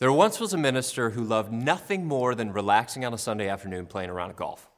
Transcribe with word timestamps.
There 0.00 0.10
once 0.10 0.40
was 0.40 0.54
a 0.54 0.58
minister 0.58 1.10
who 1.10 1.22
loved 1.22 1.52
nothing 1.52 2.06
more 2.06 2.34
than 2.34 2.54
relaxing 2.54 3.04
on 3.04 3.12
a 3.12 3.18
Sunday 3.18 3.50
afternoon 3.50 3.84
playing 3.84 4.08
around 4.08 4.30
at 4.30 4.36
golf. 4.36 4.70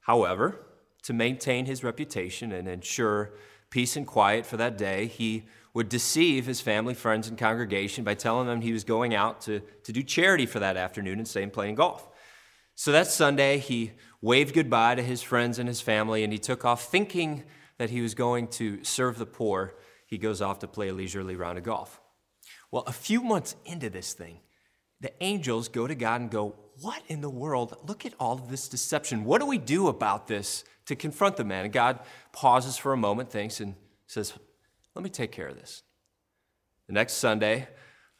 However, 0.00 0.66
to 1.04 1.12
maintain 1.12 1.66
his 1.66 1.84
reputation 1.84 2.50
and 2.50 2.66
ensure 2.66 3.34
peace 3.70 3.96
and 3.96 4.04
quiet 4.04 4.44
for 4.44 4.56
that 4.56 4.76
day, 4.76 5.06
he 5.06 5.44
would 5.74 5.88
deceive 5.88 6.44
his 6.44 6.60
family, 6.60 6.92
friends, 6.92 7.28
and 7.28 7.38
congregation 7.38 8.02
by 8.02 8.14
telling 8.14 8.48
them 8.48 8.62
he 8.62 8.72
was 8.72 8.82
going 8.82 9.14
out 9.14 9.40
to, 9.42 9.60
to 9.84 9.92
do 9.92 10.02
charity 10.02 10.44
for 10.44 10.58
that 10.58 10.76
afternoon 10.76 11.20
instead 11.20 11.44
of 11.44 11.52
playing 11.52 11.76
golf. 11.76 12.08
So 12.74 12.90
that 12.90 13.06
Sunday, 13.06 13.58
he 13.58 13.92
waved 14.20 14.54
goodbye 14.54 14.96
to 14.96 15.02
his 15.02 15.22
friends 15.22 15.60
and 15.60 15.68
his 15.68 15.80
family, 15.80 16.24
and 16.24 16.32
he 16.32 16.38
took 16.40 16.64
off 16.64 16.90
thinking 16.90 17.44
that 17.78 17.90
he 17.90 18.00
was 18.00 18.16
going 18.16 18.48
to 18.48 18.82
serve 18.82 19.18
the 19.18 19.26
poor. 19.26 19.74
He 20.04 20.18
goes 20.18 20.42
off 20.42 20.58
to 20.58 20.66
play 20.66 20.88
a 20.88 20.92
leisurely 20.92 21.36
round 21.36 21.58
of 21.58 21.64
golf. 21.64 22.01
Well, 22.72 22.84
a 22.86 22.92
few 22.92 23.22
months 23.22 23.54
into 23.66 23.90
this 23.90 24.14
thing, 24.14 24.40
the 25.00 25.12
angels 25.22 25.68
go 25.68 25.86
to 25.86 25.94
God 25.94 26.22
and 26.22 26.30
go, 26.30 26.56
What 26.80 27.02
in 27.06 27.20
the 27.20 27.30
world? 27.30 27.76
Look 27.86 28.06
at 28.06 28.14
all 28.18 28.32
of 28.32 28.48
this 28.48 28.66
deception. 28.66 29.24
What 29.24 29.40
do 29.40 29.46
we 29.46 29.58
do 29.58 29.88
about 29.88 30.26
this 30.26 30.64
to 30.86 30.96
confront 30.96 31.36
the 31.36 31.44
man? 31.44 31.64
And 31.64 31.72
God 31.72 32.00
pauses 32.32 32.78
for 32.78 32.92
a 32.92 32.96
moment, 32.96 33.30
thinks, 33.30 33.60
and 33.60 33.74
says, 34.06 34.32
Let 34.94 35.04
me 35.04 35.10
take 35.10 35.30
care 35.30 35.48
of 35.48 35.56
this. 35.56 35.82
The 36.86 36.94
next 36.94 37.14
Sunday, 37.14 37.68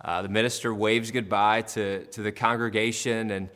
uh, 0.05 0.21
the 0.21 0.29
minister 0.29 0.75
waves 0.75 1.11
goodbye 1.11 1.62
to, 1.62 2.05
to 2.07 2.23
the 2.23 2.33
congregation 2.33 3.31
and 3.31 3.48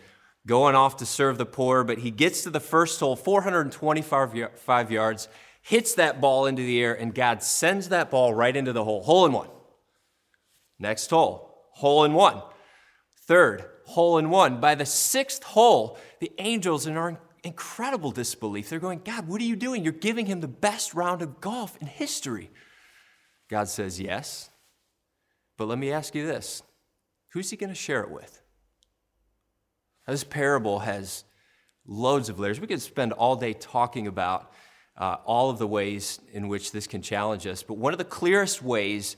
going 0.47 0.75
off 0.75 0.99
to 0.99 1.07
serve 1.07 1.37
the 1.37 1.47
poor, 1.47 1.85
but 1.85 1.99
he 1.99 2.11
gets 2.11 2.45
to 2.45 2.51
the 2.51 2.61
first 2.61 3.01
hole, 3.01 3.17
425 3.17 4.93
yards, 4.93 5.29
hits 5.61 5.95
that 5.95 6.21
ball 6.21 6.47
into 6.47 6.63
the 6.63 6.81
air, 6.81 6.95
and 6.95 7.15
God 7.15 7.43
sends 7.43 7.91
that 7.91 8.11
ball 8.11 8.33
right 8.33 8.57
into 8.57 8.73
the 8.73 8.85
hole. 8.85 9.03
Hole 9.03 9.27
in 9.27 9.33
one. 9.33 9.49
Next 10.79 11.11
hole, 11.11 11.65
hole 11.73 12.05
in 12.05 12.13
one. 12.13 12.43
Third, 13.27 13.65
hole 13.85 14.19
in 14.19 14.31
one. 14.31 14.61
By 14.61 14.75
the 14.75 14.87
sixth 14.87 15.43
hole, 15.43 15.99
the 16.21 16.33
angels 16.39 16.87
in 16.87 16.97
our 16.97 17.19
incredible 17.43 18.11
disbelief, 18.11 18.69
they're 18.69 18.79
going, 18.79 19.01
God, 19.05 19.27
what 19.27 19.41
are 19.41 19.45
you 19.45 19.57
doing? 19.57 19.83
You're 19.83 19.93
giving 19.93 20.27
him 20.27 20.41
the 20.41 20.49
best 20.49 20.95
round 20.95 21.23
of 21.23 21.41
golf 21.41 21.77
in 21.81 21.87
history. 21.87 22.51
God 23.49 23.69
says, 23.69 24.01
Yes. 24.01 24.51
But 25.57 25.69
let 25.69 25.79
me 25.79 25.91
ask 25.91 26.15
you 26.15 26.27
this 26.27 26.63
who's 27.33 27.51
he 27.51 27.57
going 27.57 27.71
to 27.71 27.75
share 27.75 28.03
it 28.03 28.11
with? 28.11 28.43
This 30.07 30.25
parable 30.25 30.81
has 30.81 31.25
loads 31.87 32.29
of 32.29 32.39
layers. 32.39 32.61
We 32.61 32.67
could 32.67 32.83
spend 32.83 33.13
all 33.13 33.37
day 33.37 33.53
talking 33.53 34.07
about 34.07 34.53
uh, 34.97 35.17
all 35.25 35.51
of 35.51 35.59
the 35.59 35.67
ways 35.67 36.21
in 36.33 36.49
which 36.49 36.73
this 36.73 36.87
can 36.87 37.03
challenge 37.03 37.47
us, 37.47 37.63
but 37.63 37.77
one 37.77 37.93
of 37.93 37.99
the 37.99 38.05
clearest 38.05 38.63
ways 38.63 39.17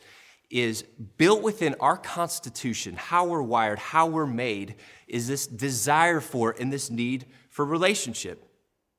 is 0.50 0.82
built 1.18 1.42
within 1.42 1.74
our 1.80 1.96
constitution, 1.96 2.94
how 2.96 3.26
we're 3.26 3.42
wired, 3.42 3.78
how 3.78 4.06
we're 4.06 4.26
made, 4.26 4.76
is 5.06 5.28
this 5.28 5.46
desire 5.46 6.20
for 6.20 6.54
and 6.58 6.72
this 6.72 6.90
need 6.90 7.26
for 7.50 7.64
relationship. 7.64 8.42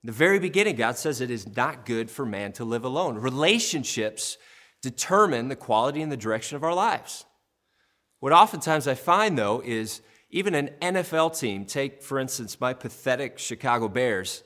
In 0.03 0.07
the 0.07 0.13
very 0.13 0.39
beginning, 0.39 0.75
God 0.75 0.97
says 0.97 1.21
it 1.21 1.31
is 1.31 1.55
not 1.55 1.85
good 1.85 2.09
for 2.09 2.25
man 2.25 2.51
to 2.53 2.63
live 2.63 2.85
alone. 2.85 3.17
Relationships 3.17 4.37
determine 4.81 5.49
the 5.49 5.55
quality 5.55 6.01
and 6.01 6.11
the 6.11 6.17
direction 6.17 6.55
of 6.55 6.63
our 6.63 6.73
lives. 6.73 7.25
What 8.19 8.31
oftentimes 8.31 8.87
I 8.87 8.95
find, 8.95 9.37
though, 9.37 9.61
is 9.65 10.01
even 10.29 10.53
an 10.53 10.69
NFL 10.81 11.37
team, 11.39 11.65
take 11.65 12.03
for 12.03 12.19
instance 12.19 12.61
my 12.61 12.73
pathetic 12.73 13.39
Chicago 13.39 13.87
Bears, 13.87 14.43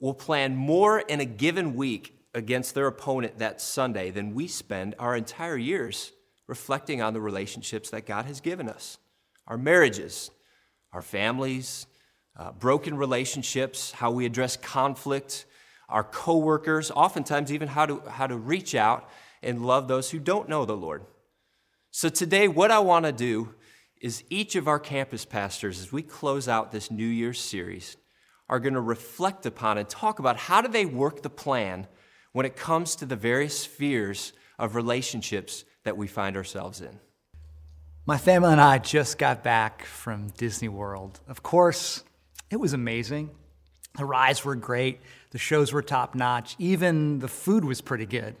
will 0.00 0.14
plan 0.14 0.56
more 0.56 0.98
in 0.98 1.20
a 1.20 1.24
given 1.24 1.76
week 1.76 2.18
against 2.34 2.74
their 2.74 2.88
opponent 2.88 3.38
that 3.38 3.60
Sunday 3.60 4.10
than 4.10 4.34
we 4.34 4.48
spend 4.48 4.94
our 4.98 5.16
entire 5.16 5.56
years 5.56 6.12
reflecting 6.46 7.00
on 7.02 7.14
the 7.14 7.20
relationships 7.20 7.90
that 7.90 8.06
God 8.06 8.26
has 8.26 8.40
given 8.40 8.68
us 8.68 8.98
our 9.46 9.58
marriages, 9.58 10.30
our 10.92 11.02
families, 11.02 11.86
uh, 12.36 12.50
broken 12.52 12.96
relationships, 12.96 13.92
how 13.92 14.10
we 14.10 14.24
address 14.24 14.56
conflict, 14.56 15.44
our 15.88 16.02
coworkers, 16.02 16.90
oftentimes 16.90 17.52
even 17.52 17.68
how 17.68 17.86
to, 17.86 18.02
how 18.08 18.26
to 18.26 18.36
reach 18.36 18.74
out 18.74 19.08
and 19.42 19.66
love 19.66 19.86
those 19.86 20.10
who 20.10 20.18
don't 20.18 20.48
know 20.48 20.64
the 20.64 20.76
Lord. 20.76 21.04
So 21.90 22.08
today, 22.08 22.48
what 22.48 22.70
I 22.70 22.78
want 22.78 23.04
to 23.04 23.12
do 23.12 23.54
is 24.00 24.24
each 24.28 24.56
of 24.56 24.66
our 24.66 24.78
campus 24.78 25.24
pastors, 25.24 25.80
as 25.80 25.92
we 25.92 26.02
close 26.02 26.48
out 26.48 26.72
this 26.72 26.90
New 26.90 27.06
Year's 27.06 27.40
series, 27.40 27.96
are 28.48 28.60
going 28.60 28.74
to 28.74 28.80
reflect 28.80 29.46
upon 29.46 29.78
and 29.78 29.88
talk 29.88 30.18
about 30.18 30.36
how 30.36 30.60
do 30.60 30.68
they 30.68 30.86
work 30.86 31.22
the 31.22 31.30
plan 31.30 31.86
when 32.32 32.44
it 32.44 32.56
comes 32.56 32.96
to 32.96 33.06
the 33.06 33.16
various 33.16 33.60
spheres 33.60 34.32
of 34.58 34.74
relationships 34.74 35.64
that 35.84 35.96
we 35.96 36.06
find 36.06 36.36
ourselves 36.36 36.80
in. 36.80 36.98
My 38.06 38.18
family 38.18 38.52
and 38.52 38.60
I 38.60 38.78
just 38.78 39.16
got 39.16 39.42
back 39.42 39.84
from 39.84 40.28
Disney 40.36 40.68
World. 40.68 41.20
Of 41.28 41.42
course, 41.42 42.04
it 42.50 42.56
was 42.56 42.72
amazing. 42.72 43.30
The 43.96 44.04
rides 44.04 44.44
were 44.44 44.56
great, 44.56 45.00
the 45.30 45.38
shows 45.38 45.72
were 45.72 45.82
top 45.82 46.14
notch, 46.14 46.56
even 46.58 47.20
the 47.20 47.28
food 47.28 47.64
was 47.64 47.80
pretty 47.80 48.06
good. 48.06 48.36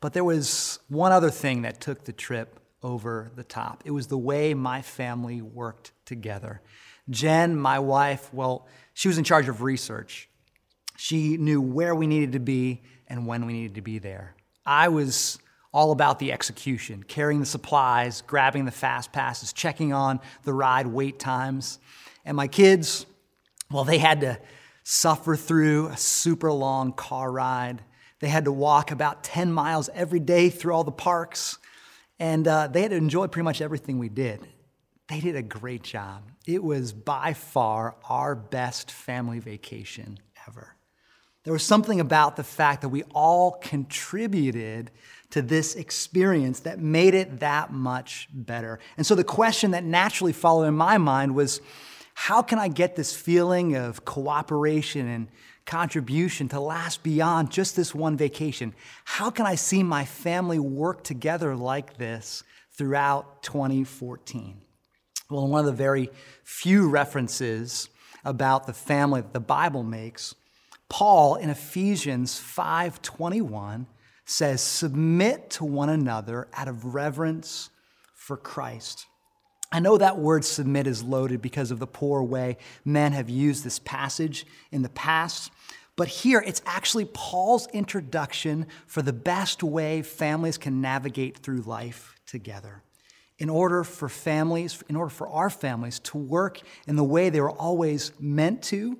But 0.00 0.12
there 0.12 0.24
was 0.24 0.78
one 0.88 1.12
other 1.12 1.30
thing 1.30 1.62
that 1.62 1.80
took 1.80 2.04
the 2.04 2.12
trip 2.12 2.60
over 2.82 3.32
the 3.34 3.42
top. 3.42 3.82
It 3.86 3.90
was 3.90 4.08
the 4.08 4.18
way 4.18 4.52
my 4.54 4.82
family 4.82 5.40
worked 5.40 5.92
together. 6.04 6.60
Jen, 7.08 7.56
my 7.56 7.78
wife, 7.78 8.32
well, 8.34 8.66
she 8.92 9.08
was 9.08 9.18
in 9.18 9.24
charge 9.24 9.48
of 9.48 9.62
research. 9.62 10.28
She 10.96 11.36
knew 11.36 11.60
where 11.60 11.94
we 11.94 12.06
needed 12.06 12.32
to 12.32 12.40
be 12.40 12.82
and 13.08 13.26
when 13.26 13.46
we 13.46 13.52
needed 13.52 13.76
to 13.76 13.82
be 13.82 13.98
there. 13.98 14.34
I 14.64 14.88
was 14.88 15.38
all 15.76 15.92
about 15.92 16.18
the 16.18 16.32
execution, 16.32 17.02
carrying 17.02 17.38
the 17.38 17.44
supplies, 17.44 18.22
grabbing 18.22 18.64
the 18.64 18.70
fast 18.70 19.12
passes, 19.12 19.52
checking 19.52 19.92
on 19.92 20.18
the 20.44 20.52
ride 20.54 20.86
wait 20.86 21.18
times. 21.18 21.78
And 22.24 22.34
my 22.34 22.48
kids, 22.48 23.04
well, 23.70 23.84
they 23.84 23.98
had 23.98 24.22
to 24.22 24.38
suffer 24.84 25.36
through 25.36 25.88
a 25.88 25.96
super 25.98 26.50
long 26.50 26.94
car 26.94 27.30
ride. 27.30 27.82
They 28.20 28.28
had 28.28 28.46
to 28.46 28.52
walk 28.52 28.90
about 28.90 29.22
10 29.22 29.52
miles 29.52 29.90
every 29.92 30.18
day 30.18 30.48
through 30.48 30.72
all 30.72 30.82
the 30.82 30.90
parks. 30.90 31.58
And 32.18 32.48
uh, 32.48 32.68
they 32.68 32.80
had 32.80 32.92
to 32.92 32.96
enjoy 32.96 33.26
pretty 33.26 33.44
much 33.44 33.60
everything 33.60 33.98
we 33.98 34.08
did. 34.08 34.48
They 35.10 35.20
did 35.20 35.36
a 35.36 35.42
great 35.42 35.82
job. 35.82 36.22
It 36.46 36.64
was 36.64 36.94
by 36.94 37.34
far 37.34 37.96
our 38.08 38.34
best 38.34 38.90
family 38.90 39.40
vacation 39.40 40.20
ever. 40.48 40.75
There 41.46 41.52
was 41.52 41.62
something 41.62 42.00
about 42.00 42.34
the 42.34 42.42
fact 42.42 42.80
that 42.80 42.88
we 42.88 43.04
all 43.14 43.52
contributed 43.52 44.90
to 45.30 45.40
this 45.40 45.76
experience 45.76 46.58
that 46.60 46.80
made 46.80 47.14
it 47.14 47.38
that 47.38 47.72
much 47.72 48.28
better. 48.32 48.80
And 48.96 49.06
so 49.06 49.14
the 49.14 49.22
question 49.22 49.70
that 49.70 49.84
naturally 49.84 50.32
followed 50.32 50.64
in 50.64 50.74
my 50.74 50.98
mind 50.98 51.36
was 51.36 51.60
how 52.14 52.42
can 52.42 52.58
I 52.58 52.66
get 52.66 52.96
this 52.96 53.14
feeling 53.14 53.76
of 53.76 54.04
cooperation 54.04 55.06
and 55.06 55.28
contribution 55.66 56.48
to 56.48 56.58
last 56.58 57.04
beyond 57.04 57.52
just 57.52 57.76
this 57.76 57.94
one 57.94 58.16
vacation? 58.16 58.74
How 59.04 59.30
can 59.30 59.46
I 59.46 59.54
see 59.54 59.84
my 59.84 60.04
family 60.04 60.58
work 60.58 61.04
together 61.04 61.54
like 61.54 61.96
this 61.96 62.42
throughout 62.72 63.44
2014? 63.44 64.60
Well, 65.30 65.46
one 65.46 65.60
of 65.60 65.66
the 65.66 65.70
very 65.70 66.10
few 66.42 66.88
references 66.88 67.88
about 68.24 68.66
the 68.66 68.72
family 68.72 69.20
that 69.20 69.32
the 69.32 69.38
Bible 69.38 69.84
makes, 69.84 70.34
Paul 70.88 71.36
in 71.36 71.50
Ephesians 71.50 72.40
5:21 72.40 73.86
says, 74.24 74.60
Submit 74.60 75.50
to 75.50 75.64
one 75.64 75.88
another 75.88 76.48
out 76.52 76.68
of 76.68 76.94
reverence 76.94 77.70
for 78.14 78.36
Christ. 78.36 79.06
I 79.72 79.80
know 79.80 79.98
that 79.98 80.18
word 80.18 80.44
submit 80.44 80.86
is 80.86 81.02
loaded 81.02 81.42
because 81.42 81.70
of 81.70 81.78
the 81.78 81.86
poor 81.86 82.22
way 82.22 82.56
men 82.84 83.12
have 83.12 83.28
used 83.28 83.64
this 83.64 83.78
passage 83.78 84.46
in 84.70 84.82
the 84.82 84.88
past. 84.88 85.50
But 85.96 86.08
here, 86.08 86.42
it's 86.46 86.62
actually 86.66 87.06
Paul's 87.06 87.66
introduction 87.68 88.66
for 88.86 89.02
the 89.02 89.12
best 89.12 89.62
way 89.62 90.02
families 90.02 90.58
can 90.58 90.80
navigate 90.80 91.38
through 91.38 91.62
life 91.62 92.14
together. 92.26 92.82
In 93.38 93.48
order 93.48 93.82
for 93.82 94.08
families, 94.08 94.82
in 94.88 94.96
order 94.96 95.10
for 95.10 95.28
our 95.28 95.50
families 95.50 95.98
to 96.00 96.18
work 96.18 96.60
in 96.86 96.96
the 96.96 97.04
way 97.04 97.28
they 97.28 97.40
were 97.40 97.50
always 97.50 98.12
meant 98.20 98.62
to, 98.64 98.98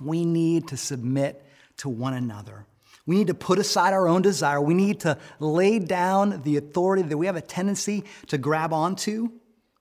we 0.00 0.24
need 0.24 0.68
to 0.68 0.76
submit 0.76 1.44
to 1.78 1.88
one 1.88 2.14
another. 2.14 2.66
We 3.06 3.16
need 3.16 3.28
to 3.28 3.34
put 3.34 3.58
aside 3.58 3.94
our 3.94 4.06
own 4.06 4.22
desire. 4.22 4.60
We 4.60 4.74
need 4.74 5.00
to 5.00 5.16
lay 5.40 5.78
down 5.78 6.42
the 6.42 6.58
authority 6.58 7.02
that 7.02 7.16
we 7.16 7.26
have 7.26 7.36
a 7.36 7.40
tendency 7.40 8.04
to 8.26 8.36
grab 8.36 8.72
onto 8.72 9.30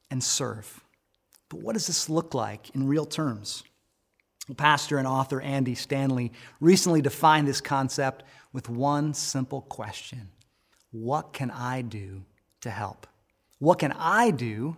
and 0.10 0.24
serve. 0.24 0.82
But 1.50 1.62
what 1.62 1.74
does 1.74 1.88
this 1.88 2.10
look 2.10 2.34
like 2.34 2.70
in 2.76 2.88
real 2.88 3.06
terms? 3.06 3.64
Pastor 4.56 4.98
and 4.98 5.08
author 5.08 5.42
Andy 5.42 5.76
Stanley 5.76 6.32
recently 6.62 7.02
defined 7.02 7.48
this 7.48 7.60
concept 7.60 8.24
with 8.54 8.70
one 8.70 9.14
simple 9.14 9.62
question 9.62 10.30
What 10.92 11.34
can 11.34 11.52
I 11.52 11.82
do 11.82 12.24
to 12.62 12.70
help? 12.70 13.08
What 13.60 13.80
can 13.80 13.92
I 13.92 14.32
do 14.32 14.78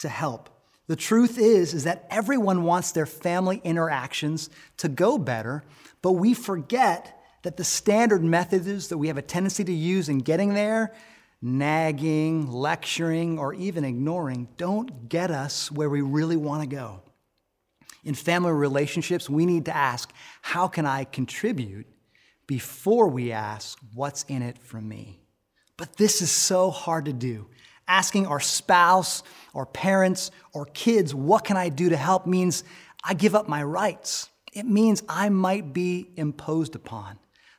to 0.00 0.08
help? 0.08 0.50
The 0.88 0.96
truth 0.96 1.38
is 1.38 1.74
is 1.74 1.84
that 1.84 2.06
everyone 2.10 2.64
wants 2.64 2.92
their 2.92 3.06
family 3.06 3.60
interactions 3.62 4.50
to 4.78 4.88
go 4.88 5.16
better, 5.18 5.64
but 6.02 6.12
we 6.12 6.34
forget 6.34 7.14
that 7.42 7.56
the 7.56 7.64
standard 7.64 8.24
methods 8.24 8.88
that 8.88 8.98
we 8.98 9.08
have 9.08 9.18
a 9.18 9.22
tendency 9.22 9.64
to 9.64 9.72
use 9.72 10.08
in 10.08 10.18
getting 10.18 10.54
there 10.54 10.92
nagging, 11.40 12.50
lecturing, 12.50 13.38
or 13.38 13.54
even 13.54 13.84
ignoring 13.84 14.48
don't 14.56 15.08
get 15.08 15.30
us 15.30 15.70
where 15.70 15.88
we 15.88 16.00
really 16.00 16.36
want 16.36 16.62
to 16.62 16.68
go. 16.68 17.00
In 18.04 18.14
family 18.14 18.52
relationships, 18.52 19.30
we 19.30 19.46
need 19.46 19.66
to 19.66 19.76
ask, 19.76 20.12
How 20.42 20.68
can 20.68 20.86
I 20.86 21.04
contribute? 21.04 21.86
before 22.46 23.08
we 23.08 23.30
ask, 23.30 23.78
What's 23.94 24.24
in 24.24 24.42
it 24.42 24.58
for 24.58 24.80
me? 24.80 25.20
But 25.76 25.96
this 25.96 26.22
is 26.22 26.30
so 26.30 26.70
hard 26.70 27.04
to 27.04 27.12
do. 27.12 27.46
Asking 27.86 28.26
our 28.26 28.40
spouse, 28.40 29.22
our 29.54 29.66
parents, 29.66 30.30
or 30.52 30.66
kids, 30.66 31.14
What 31.14 31.44
can 31.44 31.56
I 31.56 31.68
do 31.68 31.88
to 31.88 31.96
help 31.96 32.26
means 32.26 32.64
I 33.04 33.14
give 33.14 33.34
up 33.34 33.48
my 33.48 33.62
rights. 33.62 34.28
It 34.52 34.66
means 34.66 35.02
I 35.08 35.28
might 35.28 35.72
be 35.72 36.10
imposed 36.16 36.74
upon. 36.74 37.18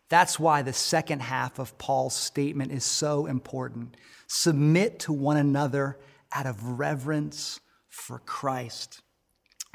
That's 0.10 0.40
why 0.40 0.64
the 0.64 0.74
second 0.74 1.22
half 1.22 1.60
of 1.60 1.78
Paul's 1.78 2.16
statement 2.16 2.72
is 2.72 2.84
so 2.84 3.26
important. 3.28 3.96
Submit 4.28 5.00
to 5.02 5.14
one 5.14 5.38
another 5.38 6.00
out 6.34 6.46
of 6.46 6.80
reverence 6.80 7.60
for 7.88 8.20
Christ. 8.20 9.02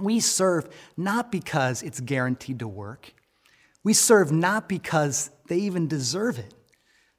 We 0.01 0.19
serve 0.19 0.69
not 0.97 1.31
because 1.31 1.83
it's 1.83 2.01
guaranteed 2.01 2.59
to 2.59 2.69
work. 2.69 3.15
We 3.85 3.93
serve 3.93 4.33
not 4.33 4.69
because 4.69 5.31
they 5.47 5.59
even 5.59 5.87
deserve 5.87 6.39
it. 6.39 6.53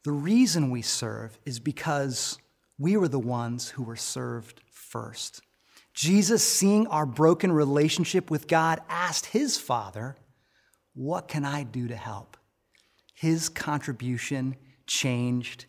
The 0.04 0.12
reason 0.12 0.70
we 0.70 0.82
serve 0.82 1.40
is 1.46 1.60
because 1.60 2.38
we 2.78 2.98
were 2.98 3.08
the 3.08 3.20
ones 3.20 3.70
who 3.70 3.84
were 3.84 3.96
served 3.96 4.62
first. 4.96 5.42
Jesus, 5.94 6.42
seeing 6.42 6.88
our 6.88 7.06
broken 7.06 7.52
relationship 7.52 8.32
with 8.32 8.48
God, 8.48 8.80
asked 8.88 9.26
his 9.26 9.58
Father, 9.58 10.16
What 10.94 11.28
can 11.28 11.44
I 11.44 11.64
do 11.64 11.90
to 11.90 11.98
help? 11.98 12.38
His 13.14 13.50
contribution 13.50 14.56
changed 14.88 15.66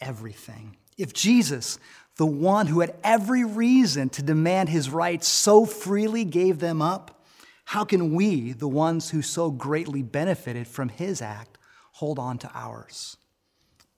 everything. 0.00 0.76
If 0.96 1.12
Jesus, 1.12 1.78
the 2.16 2.26
one 2.26 2.66
who 2.66 2.80
had 2.80 2.96
every 3.04 3.44
reason 3.44 4.08
to 4.10 4.24
demand 4.24 4.70
his 4.70 4.90
rights, 4.90 5.28
so 5.28 5.64
freely 5.64 6.24
gave 6.24 6.58
them 6.58 6.82
up, 6.82 7.24
how 7.64 7.84
can 7.84 8.12
we, 8.12 8.54
the 8.54 8.66
ones 8.66 9.10
who 9.10 9.22
so 9.22 9.52
greatly 9.52 10.02
benefited 10.02 10.66
from 10.66 10.88
his 10.88 11.22
act, 11.22 11.58
hold 11.92 12.18
on 12.18 12.38
to 12.38 12.50
ours? 12.54 13.18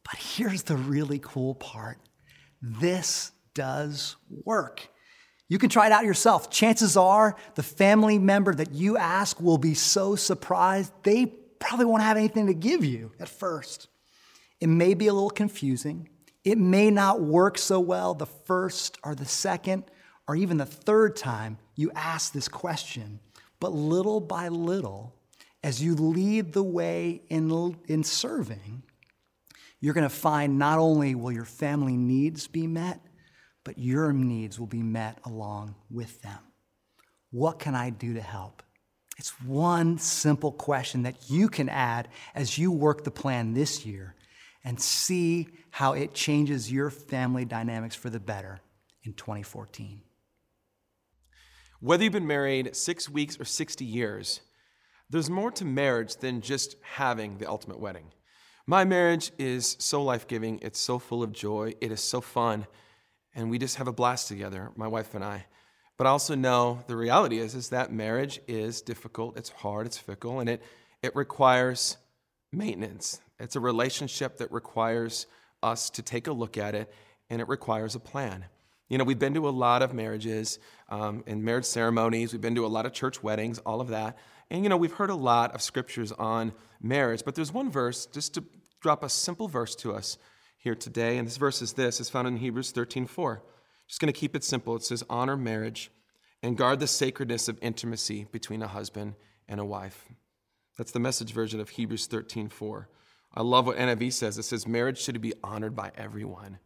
But 0.04 0.20
here's 0.20 0.64
the 0.64 0.76
really 0.76 1.18
cool 1.18 1.54
part 1.54 1.96
this 2.60 3.32
does 3.60 4.16
work. 4.46 4.88
You 5.46 5.58
can 5.58 5.68
try 5.68 5.84
it 5.84 5.92
out 5.92 6.06
yourself. 6.06 6.48
Chances 6.48 6.96
are 6.96 7.36
the 7.56 7.62
family 7.62 8.18
member 8.18 8.54
that 8.54 8.72
you 8.72 8.96
ask 8.96 9.38
will 9.38 9.58
be 9.58 9.74
so 9.74 10.16
surprised 10.16 10.94
they 11.02 11.26
probably 11.26 11.84
won't 11.84 12.02
have 12.02 12.16
anything 12.16 12.46
to 12.46 12.54
give 12.54 12.86
you 12.86 13.12
at 13.20 13.28
first. 13.28 13.88
It 14.60 14.68
may 14.68 14.94
be 14.94 15.08
a 15.08 15.12
little 15.12 15.28
confusing. 15.28 16.08
It 16.42 16.56
may 16.56 16.90
not 16.90 17.20
work 17.20 17.58
so 17.58 17.80
well 17.80 18.14
the 18.14 18.24
first 18.24 18.96
or 19.04 19.14
the 19.14 19.26
second 19.26 19.84
or 20.26 20.36
even 20.36 20.56
the 20.56 20.64
third 20.64 21.16
time 21.16 21.58
you 21.76 21.92
ask 21.94 22.32
this 22.32 22.48
question. 22.48 23.20
But 23.60 23.74
little 23.74 24.20
by 24.20 24.48
little, 24.48 25.14
as 25.62 25.82
you 25.82 25.94
lead 25.96 26.54
the 26.54 26.62
way 26.62 27.20
in, 27.28 27.76
in 27.88 28.04
serving, 28.04 28.84
you're 29.80 29.92
going 29.92 30.08
to 30.08 30.14
find 30.14 30.58
not 30.58 30.78
only 30.78 31.14
will 31.14 31.32
your 31.32 31.44
family 31.44 31.98
needs 31.98 32.46
be 32.46 32.66
met, 32.66 33.00
but 33.64 33.78
your 33.78 34.12
needs 34.12 34.58
will 34.58 34.66
be 34.66 34.82
met 34.82 35.18
along 35.24 35.74
with 35.90 36.20
them. 36.22 36.38
What 37.30 37.58
can 37.58 37.74
I 37.74 37.90
do 37.90 38.14
to 38.14 38.20
help? 38.20 38.62
It's 39.18 39.40
one 39.42 39.98
simple 39.98 40.52
question 40.52 41.02
that 41.02 41.30
you 41.30 41.48
can 41.48 41.68
add 41.68 42.08
as 42.34 42.56
you 42.56 42.72
work 42.72 43.04
the 43.04 43.10
plan 43.10 43.52
this 43.52 43.84
year 43.84 44.14
and 44.64 44.80
see 44.80 45.48
how 45.70 45.92
it 45.92 46.14
changes 46.14 46.72
your 46.72 46.90
family 46.90 47.44
dynamics 47.44 47.94
for 47.94 48.10
the 48.10 48.20
better 48.20 48.60
in 49.04 49.12
2014. 49.12 50.02
Whether 51.80 52.04
you've 52.04 52.12
been 52.12 52.26
married 52.26 52.74
six 52.76 53.08
weeks 53.08 53.38
or 53.40 53.44
60 53.44 53.84
years, 53.84 54.40
there's 55.08 55.30
more 55.30 55.50
to 55.52 55.64
marriage 55.64 56.16
than 56.16 56.40
just 56.40 56.76
having 56.82 57.38
the 57.38 57.48
ultimate 57.48 57.80
wedding. 57.80 58.12
My 58.66 58.84
marriage 58.84 59.32
is 59.38 59.76
so 59.78 60.02
life 60.02 60.28
giving, 60.28 60.60
it's 60.62 60.78
so 60.78 60.98
full 60.98 61.22
of 61.22 61.32
joy, 61.32 61.74
it 61.80 61.90
is 61.90 62.00
so 62.02 62.20
fun 62.20 62.66
and 63.34 63.50
we 63.50 63.58
just 63.58 63.76
have 63.76 63.88
a 63.88 63.92
blast 63.92 64.28
together, 64.28 64.70
my 64.76 64.86
wife 64.88 65.14
and 65.14 65.24
I. 65.24 65.46
But 65.96 66.06
I 66.06 66.10
also 66.10 66.34
know 66.34 66.82
the 66.86 66.96
reality 66.96 67.38
is, 67.38 67.54
is 67.54 67.68
that 67.68 67.92
marriage 67.92 68.40
is 68.48 68.80
difficult, 68.80 69.36
it's 69.36 69.50
hard, 69.50 69.86
it's 69.86 69.98
fickle, 69.98 70.40
and 70.40 70.48
it, 70.48 70.62
it 71.02 71.14
requires 71.14 71.98
maintenance. 72.52 73.20
It's 73.38 73.56
a 73.56 73.60
relationship 73.60 74.38
that 74.38 74.50
requires 74.50 75.26
us 75.62 75.90
to 75.90 76.02
take 76.02 76.26
a 76.26 76.32
look 76.32 76.56
at 76.56 76.74
it, 76.74 76.92
and 77.28 77.40
it 77.40 77.48
requires 77.48 77.94
a 77.94 78.00
plan. 78.00 78.46
You 78.88 78.98
know, 78.98 79.04
we've 79.04 79.18
been 79.18 79.34
to 79.34 79.48
a 79.48 79.50
lot 79.50 79.82
of 79.82 79.94
marriages 79.94 80.58
um, 80.88 81.22
and 81.26 81.44
marriage 81.44 81.66
ceremonies, 81.66 82.32
we've 82.32 82.40
been 82.40 82.56
to 82.56 82.66
a 82.66 82.68
lot 82.68 82.86
of 82.86 82.92
church 82.92 83.22
weddings, 83.22 83.58
all 83.60 83.80
of 83.80 83.88
that. 83.88 84.18
And, 84.50 84.64
you 84.64 84.68
know, 84.68 84.76
we've 84.76 84.92
heard 84.92 85.10
a 85.10 85.14
lot 85.14 85.54
of 85.54 85.62
scriptures 85.62 86.10
on 86.12 86.52
marriage, 86.82 87.22
but 87.24 87.34
there's 87.34 87.52
one 87.52 87.70
verse, 87.70 88.06
just 88.06 88.34
to 88.34 88.44
drop 88.80 89.04
a 89.04 89.08
simple 89.08 89.46
verse 89.46 89.76
to 89.76 89.92
us 89.92 90.18
here 90.60 90.74
today. 90.74 91.18
And 91.18 91.26
this 91.26 91.38
verse 91.38 91.62
is 91.62 91.72
this, 91.72 92.00
it's 92.00 92.10
found 92.10 92.28
in 92.28 92.36
Hebrews 92.36 92.70
13 92.70 93.06
4. 93.06 93.42
Just 93.88 94.00
going 94.00 94.12
to 94.12 94.18
keep 94.18 94.36
it 94.36 94.44
simple. 94.44 94.76
It 94.76 94.84
says, 94.84 95.02
Honor 95.10 95.36
marriage 95.36 95.90
and 96.42 96.56
guard 96.56 96.78
the 96.78 96.86
sacredness 96.86 97.48
of 97.48 97.58
intimacy 97.60 98.26
between 98.30 98.62
a 98.62 98.68
husband 98.68 99.14
and 99.48 99.58
a 99.58 99.64
wife. 99.64 100.06
That's 100.78 100.92
the 100.92 101.00
message 101.00 101.32
version 101.32 101.60
of 101.60 101.70
Hebrews 101.70 102.06
13 102.06 102.48
4. 102.48 102.88
I 103.34 103.42
love 103.42 103.66
what 103.66 103.76
NIV 103.76 104.12
says. 104.12 104.38
It 104.38 104.44
says, 104.44 104.66
Marriage 104.66 105.00
should 105.00 105.20
be 105.20 105.34
honored 105.42 105.74
by 105.74 105.92
everyone. 105.96 106.58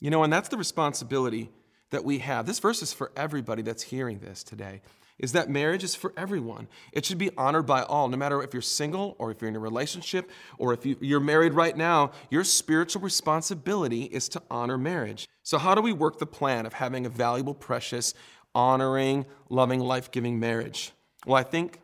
You 0.00 0.10
know, 0.10 0.24
and 0.24 0.32
that's 0.32 0.48
the 0.48 0.56
responsibility 0.56 1.50
that 1.90 2.04
we 2.04 2.18
have. 2.18 2.46
This 2.46 2.58
verse 2.58 2.82
is 2.82 2.92
for 2.92 3.12
everybody 3.16 3.62
that's 3.62 3.82
hearing 3.82 4.18
this 4.18 4.42
today 4.42 4.82
is 5.18 5.32
that 5.32 5.48
marriage 5.48 5.82
is 5.82 5.94
for 5.94 6.12
everyone. 6.16 6.68
It 6.92 7.04
should 7.04 7.18
be 7.18 7.30
honored 7.36 7.66
by 7.66 7.82
all, 7.82 8.08
no 8.08 8.16
matter 8.16 8.42
if 8.42 8.52
you're 8.52 8.62
single 8.62 9.16
or 9.18 9.30
if 9.30 9.40
you're 9.40 9.48
in 9.48 9.56
a 9.56 9.60
relationship 9.60 10.30
or 10.58 10.74
if 10.74 10.84
you, 10.84 11.16
are 11.16 11.20
married 11.20 11.54
right 11.54 11.76
now. 11.76 12.12
Your 12.30 12.44
spiritual 12.44 13.02
responsibility 13.02 14.04
is 14.04 14.28
to 14.30 14.42
honor 14.50 14.76
marriage. 14.76 15.28
So, 15.42 15.58
how 15.58 15.74
do 15.74 15.80
we 15.80 15.92
work 15.92 16.18
the 16.18 16.26
plan 16.26 16.66
of 16.66 16.74
having 16.74 17.06
a 17.06 17.08
valuable, 17.08 17.54
precious, 17.54 18.14
honoring, 18.54 19.26
loving, 19.48 19.80
life 19.80 20.10
giving 20.10 20.38
marriage? 20.38 20.92
Well, 21.24 21.36
I 21.36 21.42
think 21.42 21.80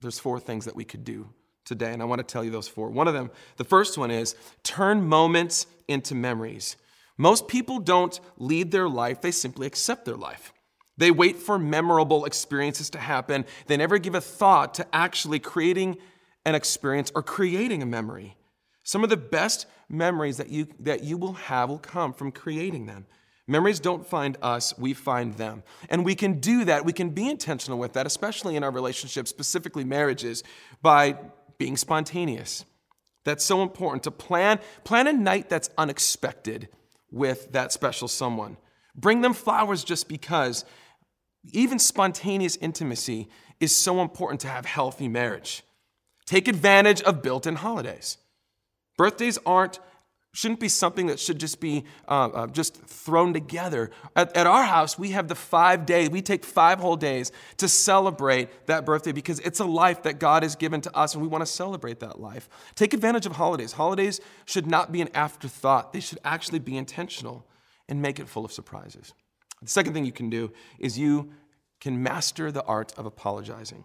there's 0.00 0.18
four 0.18 0.40
things 0.40 0.64
that 0.64 0.74
we 0.74 0.84
could 0.84 1.04
do 1.04 1.28
today, 1.64 1.92
and 1.92 2.02
I 2.02 2.06
want 2.06 2.18
to 2.18 2.24
tell 2.24 2.44
you 2.44 2.50
those 2.50 2.68
four. 2.68 2.90
One 2.90 3.06
of 3.06 3.14
them, 3.14 3.30
the 3.56 3.64
first 3.64 3.96
one 3.96 4.10
is 4.10 4.34
turn 4.64 5.06
moments 5.06 5.66
into 5.86 6.14
memories. 6.14 6.76
Most 7.16 7.46
people 7.46 7.78
don't 7.78 8.18
lead 8.36 8.72
their 8.72 8.88
life, 8.88 9.20
they 9.20 9.30
simply 9.30 9.66
accept 9.66 10.04
their 10.04 10.16
life. 10.16 10.52
They 10.96 11.10
wait 11.10 11.36
for 11.36 11.58
memorable 11.58 12.24
experiences 12.24 12.90
to 12.90 12.98
happen. 12.98 13.44
They 13.66 13.76
never 13.76 13.98
give 13.98 14.14
a 14.14 14.20
thought 14.20 14.74
to 14.74 14.86
actually 14.92 15.38
creating 15.38 15.98
an 16.44 16.54
experience 16.54 17.10
or 17.14 17.22
creating 17.22 17.82
a 17.82 17.86
memory. 17.86 18.36
Some 18.82 19.04
of 19.04 19.10
the 19.10 19.16
best 19.16 19.66
memories 19.88 20.38
that 20.38 20.48
you, 20.48 20.68
that 20.80 21.04
you 21.04 21.16
will 21.16 21.34
have 21.34 21.68
will 21.68 21.78
come 21.78 22.12
from 22.12 22.32
creating 22.32 22.86
them. 22.86 23.06
Memories 23.46 23.80
don't 23.80 24.06
find 24.06 24.36
us, 24.40 24.76
we 24.78 24.94
find 24.94 25.34
them. 25.34 25.62
And 25.88 26.04
we 26.04 26.14
can 26.14 26.40
do 26.40 26.64
that, 26.64 26.84
we 26.84 26.92
can 26.92 27.10
be 27.10 27.28
intentional 27.28 27.78
with 27.78 27.92
that, 27.94 28.06
especially 28.06 28.56
in 28.56 28.62
our 28.64 28.70
relationships, 28.70 29.30
specifically 29.30 29.84
marriages, 29.84 30.42
by 30.80 31.16
being 31.58 31.76
spontaneous. 31.76 32.64
That's 33.24 33.44
so 33.44 33.62
important 33.62 34.04
to 34.04 34.10
plan, 34.10 34.58
plan 34.84 35.06
a 35.06 35.12
night 35.12 35.48
that's 35.48 35.70
unexpected 35.76 36.68
with 37.10 37.52
that 37.52 37.72
special 37.72 38.08
someone. 38.08 38.56
Bring 38.94 39.20
them 39.20 39.32
flowers 39.32 39.84
just 39.84 40.08
because 40.08 40.64
even 41.50 41.78
spontaneous 41.78 42.56
intimacy 42.56 43.28
is 43.60 43.76
so 43.76 44.00
important 44.00 44.40
to 44.42 44.48
have 44.48 44.64
healthy 44.64 45.08
marriage. 45.08 45.62
Take 46.26 46.48
advantage 46.48 47.02
of 47.02 47.22
built 47.22 47.46
in 47.46 47.56
holidays. 47.56 48.18
Birthdays 48.96 49.38
aren't 49.44 49.80
shouldn't 50.34 50.60
be 50.60 50.68
something 50.68 51.08
that 51.08 51.20
should 51.20 51.38
just 51.38 51.60
be 51.60 51.84
uh, 52.08 52.28
uh, 52.28 52.46
just 52.46 52.82
thrown 52.84 53.34
together. 53.34 53.90
At, 54.16 54.34
at, 54.34 54.46
our 54.46 54.64
house, 54.64 54.98
we 54.98 55.10
have 55.10 55.28
the 55.28 55.34
five 55.34 55.84
days. 55.84 56.08
We 56.08 56.22
take 56.22 56.44
five 56.44 56.80
whole 56.80 56.96
days 56.96 57.32
to 57.58 57.68
celebrate 57.68 58.66
that 58.66 58.86
birthday 58.86 59.12
because 59.12 59.40
it's 59.40 59.60
a 59.60 59.64
life 59.66 60.04
that 60.04 60.18
God 60.18 60.42
has 60.42 60.56
given 60.56 60.80
to 60.82 60.96
us, 60.96 61.14
and 61.14 61.22
we 61.22 61.28
want 61.28 61.42
to 61.42 61.46
celebrate 61.46 62.00
that 62.00 62.18
life. 62.18 62.48
Take 62.74 62.94
advantage 62.94 63.26
of 63.26 63.32
holidays. 63.32 63.72
Holidays 63.72 64.20
should 64.46 64.66
not 64.66 64.90
be 64.90 65.02
an 65.02 65.10
afterthought. 65.14 65.92
They 65.92 66.00
should 66.00 66.18
actually 66.24 66.60
be 66.60 66.78
intentional 66.78 67.46
and 67.88 68.00
make 68.00 68.18
it 68.18 68.26
full 68.26 68.44
of 68.44 68.52
surprises. 68.52 69.12
The 69.62 69.68
second 69.68 69.94
thing 69.94 70.04
you 70.04 70.12
can 70.12 70.30
do 70.30 70.52
is 70.78 70.98
you 70.98 71.32
can 71.80 72.02
master 72.02 72.52
the 72.52 72.64
art 72.64 72.92
of 72.96 73.06
apologizing. 73.06 73.84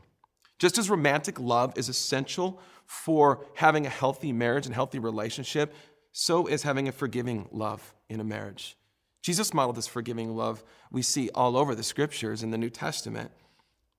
Just 0.59 0.77
as 0.77 0.89
romantic 0.89 1.39
love 1.39 1.77
is 1.77 1.87
essential 1.87 2.59
for 2.85 3.45
having 3.55 3.85
a 3.85 3.89
healthy 3.89 4.31
marriage 4.31 4.65
and 4.65 4.73
healthy 4.73 4.99
relationship, 4.99 5.73
so 6.11 6.47
is 6.47 6.63
having 6.63 6.87
a 6.87 6.91
forgiving 6.91 7.47
love 7.51 7.93
in 8.09 8.19
a 8.19 8.23
marriage. 8.23 8.75
Jesus 9.21 9.53
modeled 9.53 9.75
this 9.75 9.87
forgiving 9.87 10.35
love 10.35 10.63
we 10.91 11.01
see 11.01 11.29
all 11.35 11.57
over 11.57 11.75
the 11.75 11.83
scriptures 11.83 12.43
in 12.43 12.51
the 12.51 12.57
New 12.57 12.69
Testament. 12.69 13.31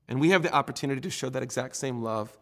And 0.08 0.20
we 0.20 0.30
have 0.30 0.42
the 0.42 0.52
opportunity 0.52 1.00
to 1.02 1.10
show 1.10 1.28
that 1.28 1.42
exact 1.42 1.76
same 1.76 2.02
love 2.02 2.36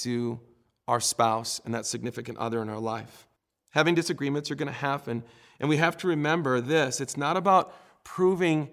to 0.00 0.40
our 0.88 1.00
spouse 1.00 1.60
and 1.64 1.74
that 1.74 1.86
significant 1.86 2.38
other 2.38 2.60
in 2.60 2.68
our 2.68 2.80
life. 2.80 3.26
Having 3.70 3.94
disagreements 3.94 4.50
are 4.50 4.56
going 4.56 4.72
to 4.72 4.72
happen, 4.72 5.22
And 5.60 5.68
we 5.68 5.76
have 5.78 5.96
to 5.98 6.08
remember 6.08 6.60
this 6.60 7.00
it's 7.00 7.16
not 7.16 7.36
about 7.36 7.72
proving 8.06 8.70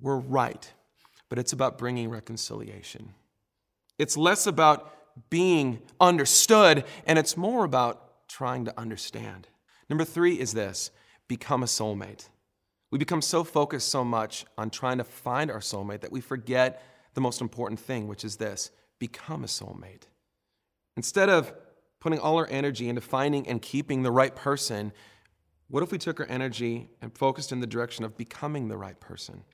we're 0.00 0.18
right, 0.18 0.72
but 1.28 1.38
it's 1.38 1.52
about 1.52 1.78
bringing 1.78 2.10
reconciliation. 2.10 3.14
It's 4.00 4.16
less 4.16 4.48
about 4.48 4.92
being 5.30 5.80
understood, 6.00 6.84
and 7.06 7.16
it's 7.16 7.36
more 7.36 7.64
about 7.64 8.28
trying 8.28 8.64
to 8.64 8.76
understand. 8.76 9.46
Number 9.88 10.04
three 10.04 10.40
is 10.40 10.52
this 10.52 10.90
become 11.28 11.62
a 11.62 11.66
soulmate. 11.66 12.28
We 12.90 12.98
become 12.98 13.22
so 13.22 13.44
focused 13.44 13.88
so 13.88 14.04
much 14.04 14.44
on 14.58 14.70
trying 14.70 14.98
to 14.98 15.04
find 15.04 15.52
our 15.52 15.60
soulmate 15.60 16.00
that 16.00 16.10
we 16.12 16.20
forget 16.20 16.82
the 17.14 17.20
most 17.20 17.40
important 17.40 17.78
thing, 17.78 18.08
which 18.08 18.24
is 18.24 18.36
this 18.36 18.72
become 18.98 19.44
a 19.44 19.46
soulmate. 19.46 20.08
Instead 20.96 21.28
of 21.28 21.54
putting 22.00 22.18
all 22.18 22.36
our 22.38 22.48
energy 22.50 22.88
into 22.88 23.00
finding 23.00 23.46
and 23.46 23.62
keeping 23.62 24.02
the 24.02 24.10
right 24.10 24.34
person, 24.34 24.92
what 25.68 25.82
if 25.82 25.90
we 25.90 25.98
took 25.98 26.20
our 26.20 26.26
energy 26.26 26.88
and 27.00 27.16
focused 27.16 27.52
in 27.52 27.60
the 27.60 27.66
direction 27.66 28.04
of 28.04 28.16
becoming 28.16 28.68
the 28.68 28.76
right 28.76 28.98
person? 29.00 29.44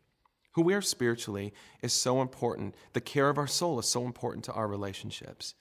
Who 0.52 0.62
we 0.62 0.75
are 0.75 0.83
spiritually 0.83 1.52
is 1.83 1.93
so 1.93 2.21
important. 2.21 2.75
The 2.93 3.00
care 3.00 3.29
of 3.29 3.38
our 3.38 3.47
soul 3.47 3.79
is 3.79 3.87
so 3.87 4.05
important 4.05 4.45
to 4.47 4.52
our 4.52 4.67
relationships. 4.67 5.55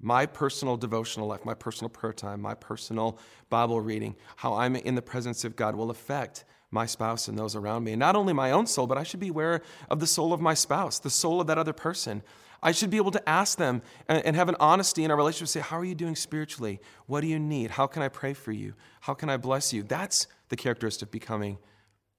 My 0.00 0.26
personal 0.26 0.76
devotional 0.76 1.26
life, 1.26 1.44
my 1.44 1.54
personal 1.54 1.88
prayer 1.88 2.12
time, 2.12 2.40
my 2.40 2.54
personal 2.54 3.18
Bible 3.48 3.80
reading, 3.80 4.14
how 4.36 4.54
I'm 4.54 4.76
in 4.76 4.94
the 4.94 5.02
presence 5.02 5.44
of 5.44 5.56
God 5.56 5.74
will 5.74 5.90
affect 5.90 6.44
my 6.70 6.84
spouse 6.86 7.28
and 7.28 7.38
those 7.38 7.56
around 7.56 7.84
me. 7.84 7.92
And 7.92 8.00
not 8.00 8.14
only 8.14 8.32
my 8.32 8.50
own 8.50 8.66
soul, 8.66 8.86
but 8.86 8.98
I 8.98 9.02
should 9.02 9.20
be 9.20 9.28
aware 9.28 9.62
of 9.88 10.00
the 10.00 10.06
soul 10.06 10.32
of 10.32 10.40
my 10.40 10.54
spouse, 10.54 10.98
the 10.98 11.10
soul 11.10 11.40
of 11.40 11.46
that 11.46 11.58
other 11.58 11.72
person. 11.72 12.22
I 12.62 12.72
should 12.72 12.90
be 12.90 12.96
able 12.96 13.12
to 13.12 13.28
ask 13.28 13.56
them 13.56 13.82
and 14.08 14.34
have 14.34 14.48
an 14.48 14.56
honesty 14.58 15.04
in 15.04 15.10
our 15.10 15.16
relationship 15.16 15.48
say, 15.48 15.60
How 15.60 15.78
are 15.78 15.84
you 15.84 15.94
doing 15.94 16.16
spiritually? 16.16 16.80
What 17.06 17.20
do 17.20 17.28
you 17.28 17.38
need? 17.38 17.72
How 17.72 17.86
can 17.86 18.02
I 18.02 18.08
pray 18.08 18.34
for 18.34 18.52
you? 18.52 18.74
How 19.02 19.14
can 19.14 19.30
I 19.30 19.36
bless 19.36 19.72
you? 19.72 19.82
That's 19.82 20.26
the 20.48 20.56
characteristic 20.56 21.08
of 21.08 21.12
becoming 21.12 21.58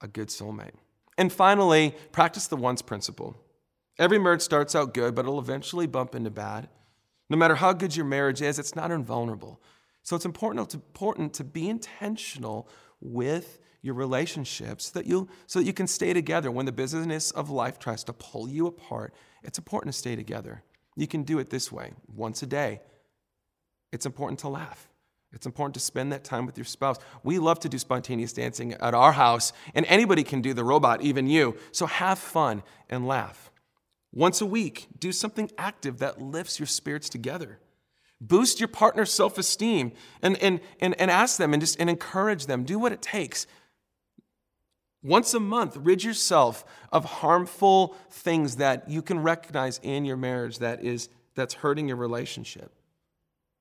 a 0.02 0.08
good 0.08 0.30
soulmate. 0.30 0.76
And 1.18 1.32
finally, 1.34 1.94
practice 2.12 2.48
the 2.48 2.56
once 2.56 2.82
principle. 2.82 3.36
Every 3.98 4.18
marriage 4.18 4.42
starts 4.42 4.76
out 4.76 4.94
good, 4.94 5.14
but 5.14 5.26
it'll 5.26 5.40
eventually 5.40 5.86
bump 5.86 6.16
into 6.16 6.30
bad. 6.30 6.70
No 7.30 7.36
matter 7.36 7.56
how 7.56 7.74
good 7.74 7.96
your 7.96 8.06
marriage 8.06 8.42
is, 8.42 8.58
it's 8.58 8.76
not 8.76 8.92
invulnerable. 8.92 9.62
So 10.04 10.16
it's 10.16 10.26
important, 10.26 10.66
it's 10.66 10.76
important 10.76 11.34
to 11.34 11.44
be 11.44 11.70
intentional 11.70 12.70
with 13.02 13.60
your 13.82 13.94
relationships 13.94 14.86
so 14.86 15.00
that, 15.00 15.08
you, 15.08 15.30
so 15.48 15.60
that 15.60 15.66
you 15.66 15.74
can 15.74 15.88
stay 15.88 16.14
together 16.14 16.52
when 16.52 16.66
the 16.66 16.72
business 16.72 17.32
of 17.32 17.50
life 17.50 17.80
tries 17.80 18.04
to 18.06 18.14
pull 18.14 18.50
you 18.50 18.68
apart. 18.68 19.14
It's 19.44 19.58
important 19.58 19.94
to 19.94 19.98
stay 19.98 20.16
together. 20.16 20.64
You 20.96 21.08
can 21.08 21.24
do 21.24 21.40
it 21.40 21.50
this 21.50 21.72
way 21.72 21.94
once 22.14 22.44
a 22.44 22.46
day. 22.46 22.82
It's 23.92 24.06
important 24.06 24.40
to 24.40 24.50
laugh. 24.50 24.90
It's 25.32 25.46
important 25.46 25.76
to 25.76 25.80
spend 25.80 26.12
that 26.12 26.24
time 26.24 26.46
with 26.46 26.58
your 26.58 26.66
spouse. 26.66 26.98
We 27.24 27.40
love 27.40 27.60
to 27.62 27.70
do 27.70 27.78
spontaneous 27.78 28.34
dancing 28.34 28.74
at 28.74 28.94
our 28.94 29.12
house, 29.12 29.54
and 29.76 29.86
anybody 29.86 30.24
can 30.24 30.42
do 30.42 30.54
the 30.54 30.64
robot, 30.64 31.02
even 31.02 31.28
you. 31.28 31.56
So 31.72 31.86
have 31.86 32.18
fun 32.18 32.64
and 32.90 33.08
laugh. 33.08 33.52
Once 34.12 34.42
a 34.42 34.46
week, 34.46 34.88
do 34.98 35.12
something 35.12 35.52
active 35.58 36.00
that 36.00 36.20
lifts 36.20 36.60
your 36.60 36.66
spirits 36.66 37.10
together. 37.10 37.60
Boost 38.20 38.60
your 38.60 38.68
partner's 38.68 39.14
self 39.14 39.38
esteem 39.38 39.94
and, 40.22 40.36
and, 40.38 40.60
and, 40.82 41.00
and 41.00 41.12
ask 41.12 41.38
them 41.38 41.54
and 41.54 41.62
just 41.62 41.80
and 41.80 41.90
encourage 41.90 42.48
them. 42.48 42.64
Do 42.64 42.80
what 42.80 42.92
it 42.92 43.02
takes 43.02 43.48
once 45.02 45.34
a 45.34 45.40
month, 45.40 45.78
rid 45.78 46.04
yourself 46.04 46.66
of 46.92 47.06
harmful 47.06 47.96
things 48.10 48.58
that 48.58 48.90
you 48.90 49.02
can 49.02 49.20
recognize 49.20 49.80
in 49.82 50.04
your 50.06 50.18
marriage 50.18 50.60
that 50.60 50.84
is 50.84 51.10
that's 51.36 51.56
hurting 51.56 51.88
your 51.88 51.98
relationship. 51.98 52.74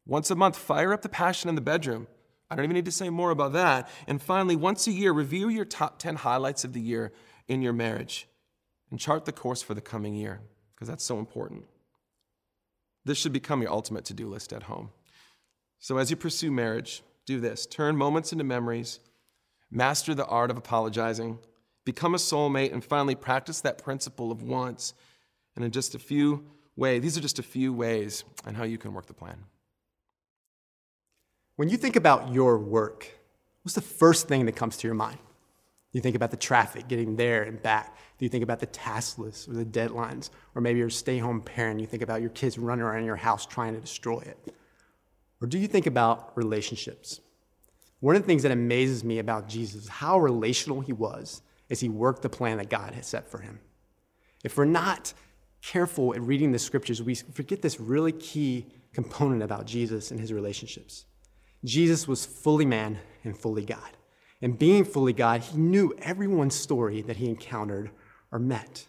Once 0.04 0.30
a 0.30 0.34
month, 0.34 0.56
fire 0.56 0.92
up 0.92 1.02
the 1.02 1.08
passion 1.08 1.48
in 1.48 1.54
the 1.54 1.60
bedroom. 1.60 2.08
I 2.50 2.56
don't 2.56 2.64
even 2.64 2.74
need 2.74 2.86
to 2.86 2.90
say 2.90 3.10
more 3.10 3.30
about 3.30 3.52
that. 3.52 3.88
And 4.06 4.20
finally, 4.20 4.56
once 4.56 4.86
a 4.86 4.92
year, 4.92 5.12
review 5.12 5.48
your 5.48 5.66
top 5.66 5.98
10 5.98 6.16
highlights 6.16 6.64
of 6.64 6.72
the 6.72 6.80
year 6.80 7.12
in 7.46 7.62
your 7.62 7.74
marriage 7.74 8.26
and 8.90 8.98
chart 8.98 9.26
the 9.26 9.32
course 9.32 9.62
for 9.62 9.74
the 9.74 9.80
coming 9.80 10.14
year 10.14 10.40
because 10.74 10.88
that's 10.88 11.04
so 11.04 11.18
important. 11.18 11.66
This 13.04 13.18
should 13.18 13.32
become 13.32 13.62
your 13.62 13.70
ultimate 13.70 14.06
to 14.06 14.14
do 14.14 14.28
list 14.28 14.52
at 14.52 14.64
home. 14.64 14.90
So, 15.78 15.98
as 15.98 16.10
you 16.10 16.16
pursue 16.16 16.50
marriage, 16.50 17.02
do 17.26 17.38
this 17.38 17.66
turn 17.66 17.96
moments 17.96 18.32
into 18.32 18.44
memories 18.44 19.00
master 19.70 20.14
the 20.14 20.26
art 20.26 20.50
of 20.50 20.56
apologizing, 20.56 21.38
become 21.84 22.14
a 22.14 22.18
soulmate, 22.18 22.72
and 22.72 22.84
finally 22.84 23.14
practice 23.14 23.60
that 23.60 23.82
principle 23.82 24.30
of 24.30 24.42
once. 24.42 24.94
And 25.56 25.64
in 25.64 25.70
just 25.70 25.94
a 25.94 25.98
few 25.98 26.44
ways, 26.76 27.02
these 27.02 27.18
are 27.18 27.20
just 27.20 27.38
a 27.38 27.42
few 27.42 27.72
ways 27.72 28.24
on 28.46 28.54
how 28.54 28.64
you 28.64 28.78
can 28.78 28.92
work 28.92 29.06
the 29.06 29.14
plan. 29.14 29.44
When 31.56 31.68
you 31.68 31.76
think 31.76 31.96
about 31.96 32.32
your 32.32 32.58
work, 32.58 33.08
what's 33.62 33.74
the 33.74 33.80
first 33.80 34.28
thing 34.28 34.46
that 34.46 34.52
comes 34.52 34.76
to 34.76 34.86
your 34.86 34.94
mind? 34.94 35.18
Do 35.90 35.98
you 35.98 36.02
think 36.02 36.16
about 36.16 36.30
the 36.30 36.36
traffic 36.36 36.86
getting 36.86 37.16
there 37.16 37.42
and 37.42 37.60
back? 37.62 37.96
Do 38.18 38.24
you 38.24 38.28
think 38.28 38.44
about 38.44 38.60
the 38.60 38.66
task 38.66 39.18
list 39.18 39.48
or 39.48 39.54
the 39.54 39.64
deadlines? 39.64 40.30
Or 40.54 40.60
maybe 40.60 40.78
you're 40.78 40.88
a 40.88 40.92
stay 40.92 41.18
home 41.18 41.40
parent, 41.40 41.80
you 41.80 41.86
think 41.86 42.02
about 42.02 42.20
your 42.20 42.30
kids 42.30 42.58
running 42.58 42.84
around 42.84 43.04
your 43.04 43.16
house 43.16 43.46
trying 43.46 43.74
to 43.74 43.80
destroy 43.80 44.20
it? 44.20 44.54
Or 45.40 45.46
do 45.46 45.58
you 45.58 45.66
think 45.66 45.86
about 45.86 46.36
relationships? 46.36 47.20
One 48.00 48.14
of 48.14 48.22
the 48.22 48.26
things 48.26 48.42
that 48.44 48.52
amazes 48.52 49.02
me 49.02 49.18
about 49.18 49.48
Jesus, 49.48 49.88
how 49.88 50.18
relational 50.18 50.80
he 50.80 50.92
was 50.92 51.42
as 51.70 51.80
he 51.80 51.88
worked 51.88 52.22
the 52.22 52.28
plan 52.28 52.58
that 52.58 52.70
God 52.70 52.94
had 52.94 53.04
set 53.04 53.30
for 53.30 53.38
him. 53.38 53.60
If 54.44 54.56
we're 54.56 54.64
not 54.64 55.12
careful 55.62 56.14
at 56.14 56.22
reading 56.22 56.52
the 56.52 56.58
scriptures, 56.58 57.02
we 57.02 57.14
forget 57.14 57.60
this 57.60 57.80
really 57.80 58.12
key 58.12 58.66
component 58.92 59.42
about 59.42 59.66
Jesus 59.66 60.10
and 60.10 60.20
his 60.20 60.32
relationships. 60.32 61.04
Jesus 61.64 62.06
was 62.06 62.24
fully 62.24 62.64
man 62.64 62.98
and 63.24 63.36
fully 63.36 63.64
God. 63.64 63.96
And 64.40 64.56
being 64.56 64.84
fully 64.84 65.12
God, 65.12 65.42
he 65.42 65.58
knew 65.58 65.94
everyone's 66.00 66.54
story 66.54 67.02
that 67.02 67.16
he 67.16 67.28
encountered 67.28 67.90
or 68.30 68.38
met. 68.38 68.86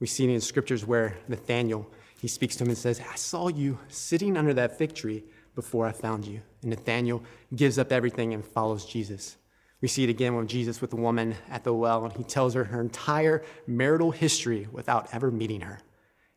We 0.00 0.08
see 0.08 0.24
it 0.24 0.34
in 0.34 0.40
scriptures 0.40 0.84
where 0.84 1.16
Nathaniel, 1.28 1.88
he 2.20 2.26
speaks 2.26 2.56
to 2.56 2.64
him 2.64 2.70
and 2.70 2.78
says, 2.78 3.00
I 3.00 3.14
saw 3.14 3.48
you 3.48 3.78
sitting 3.88 4.36
under 4.36 4.52
that 4.54 4.76
fig 4.76 4.94
tree 4.94 5.22
before 5.54 5.86
I 5.86 5.92
found 5.92 6.26
you. 6.26 6.40
And 6.62 6.70
Nathaniel 6.70 7.22
gives 7.54 7.78
up 7.78 7.92
everything 7.92 8.34
and 8.34 8.44
follows 8.44 8.84
Jesus. 8.84 9.36
We 9.80 9.88
see 9.88 10.04
it 10.04 10.10
again 10.10 10.34
with 10.34 10.48
Jesus 10.48 10.80
with 10.80 10.90
the 10.90 10.96
woman 10.96 11.34
at 11.50 11.64
the 11.64 11.74
well, 11.74 12.04
and 12.04 12.12
he 12.14 12.24
tells 12.24 12.54
her 12.54 12.64
her 12.64 12.80
entire 12.80 13.44
marital 13.66 14.10
history 14.10 14.66
without 14.72 15.08
ever 15.12 15.30
meeting 15.30 15.60
her. 15.60 15.80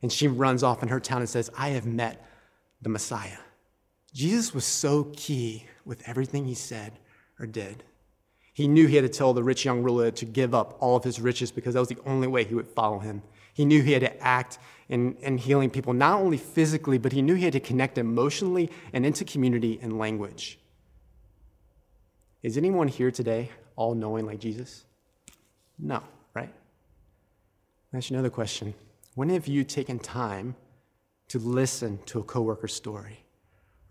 And 0.02 0.12
she 0.12 0.28
runs 0.28 0.64
off 0.64 0.84
in 0.84 0.90
her 0.90 1.00
town 1.00 1.22
and 1.22 1.30
says, 1.30 1.50
I 1.58 1.70
have 1.70 1.86
met 1.86 2.26
the 2.82 2.90
Messiah. 2.90 3.38
Jesus 4.14 4.54
was 4.54 4.66
so 4.66 5.06
key 5.16 5.66
with 5.86 6.08
everything 6.08 6.46
he 6.46 6.54
said 6.56 6.94
or 7.40 7.46
did. 7.46 7.84
He 8.54 8.68
knew 8.68 8.88
he 8.88 8.96
had 8.96 9.04
to 9.04 9.10
tell 9.10 9.34
the 9.34 9.44
rich 9.44 9.66
young 9.66 9.84
ruler 9.84 10.10
to 10.12 10.26
give 10.26 10.56
up 10.56 10.78
all 10.80 10.96
of 10.96 11.04
his 11.04 11.22
riches 11.22 11.52
because 11.52 11.76
that 11.76 11.80
was 11.80 11.90
the 11.90 12.00
only 12.06 12.28
way 12.28 12.44
he 12.44 12.56
would 12.56 12.68
follow 12.68 13.00
him. 13.00 13.22
He 13.54 13.66
knew 13.66 13.82
he 13.82 13.94
had 13.94 14.02
to 14.02 14.20
act 14.22 14.60
in, 14.90 15.16
in 15.16 15.38
healing 15.38 15.70
people, 15.70 15.94
not 15.94 16.20
only 16.20 16.38
physically, 16.38 16.98
but 16.98 17.12
he 17.12 17.22
knew 17.22 17.36
he 17.36 17.44
had 17.44 17.54
to 17.54 17.60
connect 17.60 17.98
emotionally 17.98 18.70
and 18.94 19.06
into 19.06 19.26
community 19.26 19.80
and 19.82 19.98
language. 19.98 20.60
Is 22.44 22.58
anyone 22.58 22.88
here 22.88 23.12
today 23.12 23.52
all 23.76 23.96
knowing 23.96 24.26
like 24.26 24.40
Jesus? 24.40 24.86
No, 25.78 26.02
right? 26.34 26.54
That's 27.92 28.10
another 28.10 28.30
question. 28.30 28.74
When 29.16 29.30
have 29.30 29.48
you 29.48 29.64
taken 29.64 30.00
time 30.00 30.56
to 31.30 31.40
listen 31.40 32.00
to 32.06 32.20
a 32.20 32.24
coworker's 32.24 32.74
story? 32.74 33.26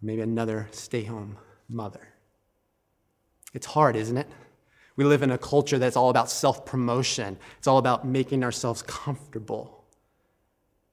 Or 0.03 0.07
maybe 0.07 0.23
another 0.23 0.69
stay 0.71 1.03
home 1.03 1.37
mother? 1.69 2.09
It's 3.53 3.67
hard, 3.67 3.97
isn't 3.97 4.17
it? 4.17 4.29
We 4.97 5.05
live 5.05 5.23
in 5.23 5.31
a 5.31 5.39
culture 5.39 5.79
that's 5.79 5.97
all 5.97 6.09
about 6.09 6.31
self 6.31 6.65
promotion, 6.65 7.37
it's 7.59 7.67
all 7.67 7.79
about 7.79 8.07
making 8.07 8.43
ourselves 8.43 8.83
comfortable. 8.83 9.76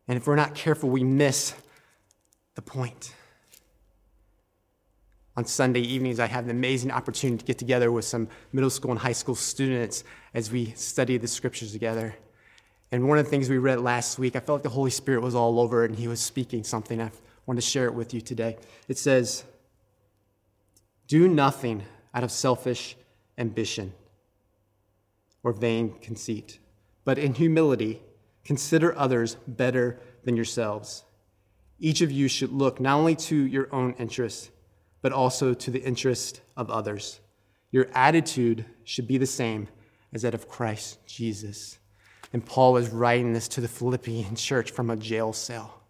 And 0.07 0.17
if 0.17 0.27
we're 0.27 0.35
not 0.35 0.55
careful, 0.55 0.89
we 0.89 1.03
miss 1.03 1.53
the 2.55 2.61
point. 2.61 3.13
On 5.35 5.45
Sunday 5.45 5.79
evenings, 5.79 6.19
I 6.19 6.27
have 6.27 6.43
an 6.45 6.51
amazing 6.51 6.91
opportunity 6.91 7.39
to 7.39 7.45
get 7.45 7.57
together 7.57 7.91
with 7.91 8.05
some 8.05 8.27
middle 8.51 8.69
school 8.69 8.91
and 8.91 8.99
high 8.99 9.13
school 9.13 9.35
students 9.35 10.03
as 10.33 10.51
we 10.51 10.71
study 10.71 11.17
the 11.17 11.27
scriptures 11.27 11.71
together. 11.71 12.15
And 12.91 13.07
one 13.07 13.17
of 13.17 13.25
the 13.25 13.31
things 13.31 13.49
we 13.49 13.57
read 13.57 13.79
last 13.79 14.19
week, 14.19 14.35
I 14.35 14.39
felt 14.39 14.57
like 14.57 14.63
the 14.63 14.69
Holy 14.69 14.91
Spirit 14.91 15.23
was 15.23 15.33
all 15.33 15.59
over 15.59 15.83
it 15.83 15.89
and 15.89 15.97
he 15.97 16.07
was 16.07 16.19
speaking 16.19 16.63
something. 16.63 17.01
I 17.01 17.09
want 17.47 17.57
to 17.57 17.65
share 17.65 17.85
it 17.85 17.95
with 17.95 18.13
you 18.13 18.21
today. 18.21 18.57
It 18.87 18.99
says, 18.99 19.43
Do 21.07 21.27
nothing 21.27 21.83
out 22.13 22.23
of 22.23 22.31
selfish 22.31 22.95
ambition 23.39 23.93
or 25.41 25.53
vain 25.53 25.95
conceit, 25.99 26.59
but 27.03 27.17
in 27.17 27.33
humility, 27.33 27.99
consider 28.43 28.97
others 28.97 29.35
better 29.47 29.99
than 30.23 30.35
yourselves. 30.35 31.03
Each 31.79 32.01
of 32.01 32.11
you 32.11 32.27
should 32.27 32.51
look 32.51 32.79
not 32.79 32.97
only 32.97 33.15
to 33.15 33.35
your 33.35 33.73
own 33.73 33.93
interest, 33.99 34.51
but 35.01 35.11
also 35.11 35.53
to 35.53 35.71
the 35.71 35.83
interest 35.83 36.41
of 36.55 36.69
others. 36.69 37.19
Your 37.71 37.87
attitude 37.93 38.65
should 38.83 39.07
be 39.07 39.17
the 39.17 39.25
same 39.25 39.67
as 40.13 40.21
that 40.21 40.33
of 40.33 40.47
Christ 40.47 41.05
Jesus. 41.07 41.77
And 42.31 42.45
Paul 42.45 42.73
was 42.73 42.89
writing 42.89 43.33
this 43.33 43.47
to 43.49 43.61
the 43.61 43.67
Philippian 43.67 44.35
church 44.37 44.71
from 44.71 44.89
a 44.89 44.95
jail 44.95 45.33
cell. 45.33 45.81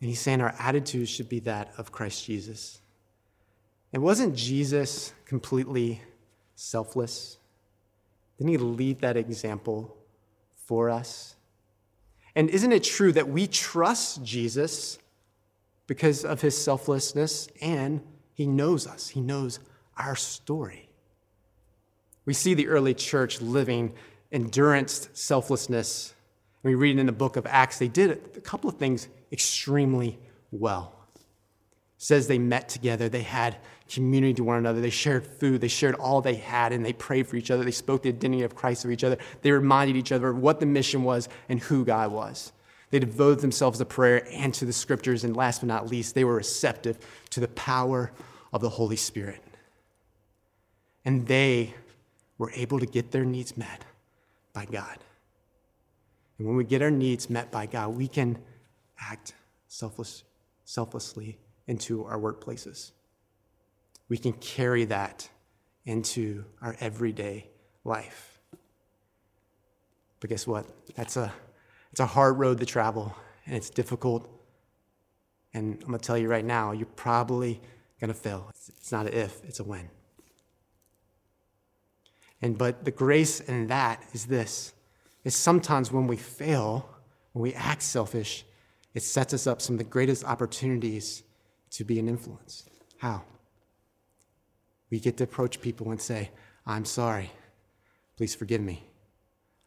And 0.00 0.08
he's 0.08 0.20
saying 0.20 0.40
our 0.40 0.54
attitude 0.58 1.08
should 1.08 1.28
be 1.28 1.40
that 1.40 1.72
of 1.78 1.92
Christ 1.92 2.26
Jesus. 2.26 2.80
And 3.92 4.02
wasn't 4.02 4.34
Jesus 4.34 5.12
completely 5.26 6.00
selfless? 6.54 7.38
Didn't 8.36 8.50
he 8.50 8.58
lead 8.58 9.00
that 9.00 9.16
example 9.16 9.96
for 10.66 10.90
us? 10.90 11.36
And 12.34 12.48
isn't 12.50 12.72
it 12.72 12.84
true 12.84 13.12
that 13.12 13.28
we 13.28 13.46
trust 13.46 14.24
Jesus 14.24 14.98
because 15.86 16.24
of 16.24 16.40
his 16.40 16.56
selflessness 16.56 17.48
and 17.60 18.02
he 18.34 18.46
knows 18.46 18.86
us? 18.86 19.08
He 19.08 19.20
knows 19.20 19.60
our 19.96 20.16
story. 20.16 20.88
We 22.24 22.34
see 22.34 22.54
the 22.54 22.68
early 22.68 22.94
church 22.94 23.40
living 23.40 23.92
endurance, 24.30 25.08
selflessness. 25.12 26.14
we 26.62 26.74
read 26.74 26.98
in 26.98 27.06
the 27.06 27.12
book 27.12 27.36
of 27.36 27.46
Acts, 27.46 27.78
they 27.78 27.88
did 27.88 28.10
a 28.10 28.40
couple 28.40 28.70
of 28.70 28.76
things 28.76 29.08
extremely 29.30 30.18
well. 30.50 30.94
It 31.16 31.22
says 31.98 32.28
they 32.28 32.38
met 32.38 32.68
together, 32.68 33.08
they 33.08 33.22
had 33.22 33.58
community 33.92 34.34
to 34.34 34.44
one 34.44 34.58
another, 34.58 34.80
they 34.80 34.90
shared 34.90 35.26
food, 35.26 35.60
they 35.60 35.68
shared 35.68 35.94
all 35.96 36.20
they 36.20 36.34
had, 36.34 36.72
and 36.72 36.84
they 36.84 36.92
prayed 36.92 37.26
for 37.26 37.36
each 37.36 37.50
other. 37.50 37.64
They 37.64 37.70
spoke 37.70 38.02
the 38.02 38.08
identity 38.08 38.42
of 38.42 38.54
Christ 38.54 38.82
to 38.82 38.90
each 38.90 39.04
other. 39.04 39.18
They 39.42 39.52
reminded 39.52 39.96
each 39.96 40.12
other 40.12 40.28
of 40.28 40.38
what 40.38 40.60
the 40.60 40.66
mission 40.66 41.02
was 41.02 41.28
and 41.48 41.60
who 41.60 41.84
God 41.84 42.12
was. 42.12 42.52
They 42.90 42.98
devoted 42.98 43.40
themselves 43.40 43.78
to 43.78 43.84
prayer 43.84 44.26
and 44.30 44.52
to 44.54 44.64
the 44.64 44.72
scriptures, 44.72 45.24
and 45.24 45.36
last 45.36 45.60
but 45.60 45.66
not 45.66 45.88
least, 45.88 46.14
they 46.14 46.24
were 46.24 46.36
receptive 46.36 46.98
to 47.30 47.40
the 47.40 47.48
power 47.48 48.12
of 48.52 48.60
the 48.60 48.68
Holy 48.68 48.96
Spirit. 48.96 49.42
And 51.04 51.26
they 51.26 51.74
were 52.38 52.52
able 52.54 52.78
to 52.80 52.86
get 52.86 53.10
their 53.10 53.24
needs 53.24 53.56
met 53.56 53.84
by 54.52 54.66
God. 54.66 54.98
And 56.38 56.46
when 56.46 56.56
we 56.56 56.64
get 56.64 56.82
our 56.82 56.90
needs 56.90 57.30
met 57.30 57.50
by 57.50 57.66
God, 57.66 57.96
we 57.96 58.08
can 58.08 58.38
act 59.00 59.34
selfless, 59.68 60.24
selflessly 60.64 61.38
into 61.66 62.04
our 62.04 62.18
workplaces. 62.18 62.92
We 64.12 64.18
can 64.18 64.34
carry 64.34 64.84
that 64.84 65.26
into 65.86 66.44
our 66.60 66.76
everyday 66.80 67.48
life. 67.82 68.38
But 70.20 70.28
guess 70.28 70.46
what? 70.46 70.66
That's 70.94 71.16
a, 71.16 71.32
it's 71.92 72.00
a 72.00 72.04
hard 72.04 72.38
road 72.38 72.60
to 72.60 72.66
travel, 72.66 73.16
and 73.46 73.56
it's 73.56 73.70
difficult. 73.70 74.28
And 75.54 75.78
I'm 75.80 75.86
going 75.88 75.98
to 75.98 76.06
tell 76.06 76.18
you 76.18 76.28
right 76.28 76.44
now, 76.44 76.72
you're 76.72 76.84
probably 76.94 77.58
going 78.02 78.08
to 78.08 78.14
fail. 78.14 78.50
It's, 78.50 78.92
not 78.92 79.06
an 79.06 79.14
if, 79.14 79.42
it's 79.44 79.60
a 79.60 79.64
when. 79.64 79.88
And 82.42 82.58
but 82.58 82.84
the 82.84 82.90
grace 82.90 83.40
in 83.40 83.68
that 83.68 84.04
is 84.12 84.26
this 84.26 84.74
is 85.24 85.34
sometimes 85.34 85.90
when 85.90 86.06
we 86.06 86.18
fail, 86.18 86.86
when 87.32 87.44
we 87.44 87.54
act 87.54 87.80
selfish, 87.80 88.44
it 88.92 89.02
sets 89.02 89.32
us 89.32 89.46
up 89.46 89.62
some 89.62 89.76
of 89.76 89.78
the 89.78 89.84
greatest 89.84 90.22
opportunities 90.22 91.22
to 91.70 91.82
be 91.82 91.98
an 91.98 92.10
influence. 92.10 92.68
How? 92.98 93.22
We 94.92 95.00
get 95.00 95.16
to 95.16 95.24
approach 95.24 95.62
people 95.62 95.90
and 95.90 95.98
say, 95.98 96.30
I'm 96.66 96.84
sorry. 96.84 97.30
Please 98.18 98.34
forgive 98.34 98.60
me. 98.60 98.84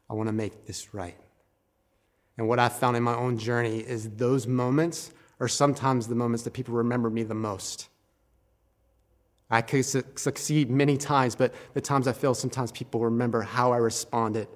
I 0.08 0.14
want 0.14 0.30
to 0.30 0.34
make 0.34 0.68
this 0.68 0.94
right. 0.94 1.18
And 2.38 2.48
what 2.48 2.60
I've 2.60 2.78
found 2.78 2.96
in 2.96 3.02
my 3.02 3.16
own 3.16 3.40
journey 3.40 3.80
is 3.80 4.08
those 4.12 4.46
moments 4.46 5.12
are 5.40 5.48
sometimes 5.48 6.08
the 6.08 6.14
moments 6.14 6.44
that 6.44 6.54
people 6.54 6.76
remember 6.76 7.10
me 7.10 7.24
the 7.24 7.34
most. 7.34 7.90
I 9.50 9.64
could 9.64 9.84
su- 9.84 10.04
succeed 10.14 10.70
many 10.70 10.96
times, 10.96 11.34
but 11.36 11.56
the 11.74 11.82
times 11.82 12.08
I 12.08 12.14
fail, 12.14 12.36
sometimes 12.36 12.72
people 12.72 13.00
remember 13.02 13.42
how 13.42 13.74
I 13.74 13.78
responded 13.78 14.48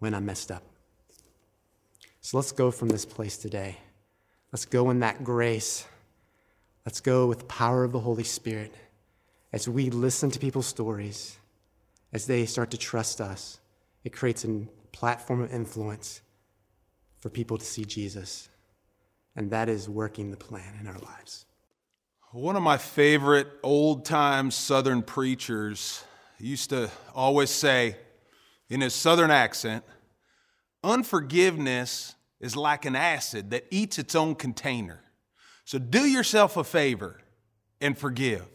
when 0.00 0.12
I 0.12 0.18
messed 0.18 0.50
up. 0.50 0.64
So 2.20 2.36
let's 2.36 2.50
go 2.50 2.72
from 2.72 2.88
this 2.88 3.04
place 3.04 3.36
today. 3.36 3.76
Let's 4.50 4.64
go 4.64 4.90
in 4.90 4.98
that 5.00 5.22
grace. 5.22 5.86
Let's 6.84 7.00
go 7.00 7.28
with 7.28 7.38
the 7.38 7.44
power 7.44 7.84
of 7.84 7.92
the 7.92 8.00
Holy 8.00 8.24
Spirit 8.24 8.74
as 9.54 9.68
we 9.68 9.88
listen 9.88 10.32
to 10.32 10.40
people's 10.40 10.66
stories, 10.66 11.38
as 12.12 12.26
they 12.26 12.44
start 12.44 12.72
to 12.72 12.76
trust 12.76 13.20
us. 13.20 13.60
It 14.02 14.12
creates 14.12 14.44
a 14.44 14.66
platform 14.90 15.42
of 15.42 15.54
influence 15.54 16.22
for 17.20 17.30
people 17.30 17.56
to 17.56 17.64
see 17.64 17.84
Jesus. 17.84 18.48
And 19.36 19.52
that 19.52 19.68
is 19.68 19.88
working 19.88 20.32
the 20.32 20.36
plan 20.36 20.74
in 20.80 20.88
our 20.88 20.98
lives. 20.98 21.46
One 22.32 22.56
of 22.56 22.64
my 22.64 22.78
favorite 22.78 23.46
old 23.62 24.04
time 24.04 24.50
Southern 24.50 25.02
preachers 25.02 26.02
used 26.40 26.70
to 26.70 26.90
always 27.14 27.50
say, 27.50 27.96
in 28.68 28.80
his 28.80 28.92
Southern 28.92 29.30
accent, 29.30 29.84
unforgiveness 30.82 32.16
is 32.40 32.56
like 32.56 32.86
an 32.86 32.96
acid 32.96 33.50
that 33.50 33.66
eats 33.70 34.00
its 34.00 34.16
own 34.16 34.34
container. 34.34 35.04
So 35.64 35.78
do 35.78 36.06
yourself 36.06 36.56
a 36.56 36.64
favor 36.64 37.20
and 37.80 37.96
forgive. 37.96 38.48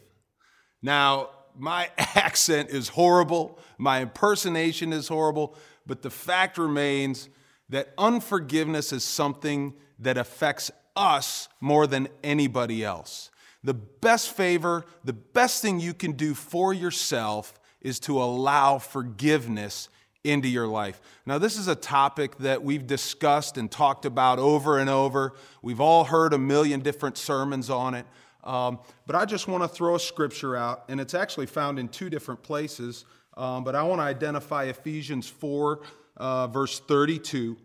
Now, 0.82 1.30
my 1.58 1.90
accent 1.98 2.70
is 2.70 2.90
horrible, 2.90 3.60
my 3.78 4.02
impersonation 4.02 4.94
is 4.94 5.08
horrible, 5.08 5.56
but 5.86 6.02
the 6.02 6.10
fact 6.10 6.58
remains 6.58 7.30
that 7.70 7.94
unforgiveness 7.98 8.92
is 8.92 9.04
something 9.04 9.74
that 10.00 10.18
affects 10.18 10.72
us 10.96 11.48
more 11.62 11.88
than 11.88 12.08
anybody 12.24 12.84
else. 12.84 13.30
The 13.64 13.74
best 13.74 14.32
favor, 14.36 14.86
the 15.04 15.14
best 15.14 15.62
thing 15.62 15.80
you 15.80 15.94
can 15.94 16.14
do 16.14 16.34
for 16.34 16.74
yourself 16.74 17.60
is 17.82 18.00
to 18.02 18.22
allow 18.22 18.78
forgiveness 18.78 19.90
into 20.24 20.48
your 20.48 20.68
life. 20.68 21.02
Now, 21.26 21.38
this 21.38 21.58
is 21.58 21.68
a 21.68 21.76
topic 21.76 22.38
that 22.40 22.64
we've 22.64 22.86
discussed 22.86 23.58
and 23.58 23.72
talked 23.72 24.06
about 24.06 24.40
over 24.40 24.78
and 24.78 24.90
over. 24.90 25.34
We've 25.62 25.80
all 25.80 26.06
heard 26.06 26.34
a 26.34 26.38
million 26.38 26.82
different 26.82 27.18
sermons 27.18 27.70
on 27.70 27.94
it. 27.94 28.06
Um, 28.44 28.80
but 29.06 29.16
I 29.16 29.26
just 29.26 29.48
want 29.48 29.64
to 29.64 29.68
throw 29.68 29.96
a 29.96 30.00
scripture 30.00 30.56
out, 30.56 30.86
and 30.88 31.00
it's 31.00 31.14
actually 31.14 31.46
found 31.46 31.80
in 31.80 31.90
two 31.90 32.10
different 32.10 32.42
places. 32.42 33.06
Um, 33.36 33.64
but 33.64 33.76
I 33.76 33.84
want 33.84 34.00
to 34.00 34.04
identify 34.04 34.66
Ephesians 34.66 35.28
4, 35.28 35.82
uh, 36.18 36.48
verse 36.48 36.80
32. 36.80 37.58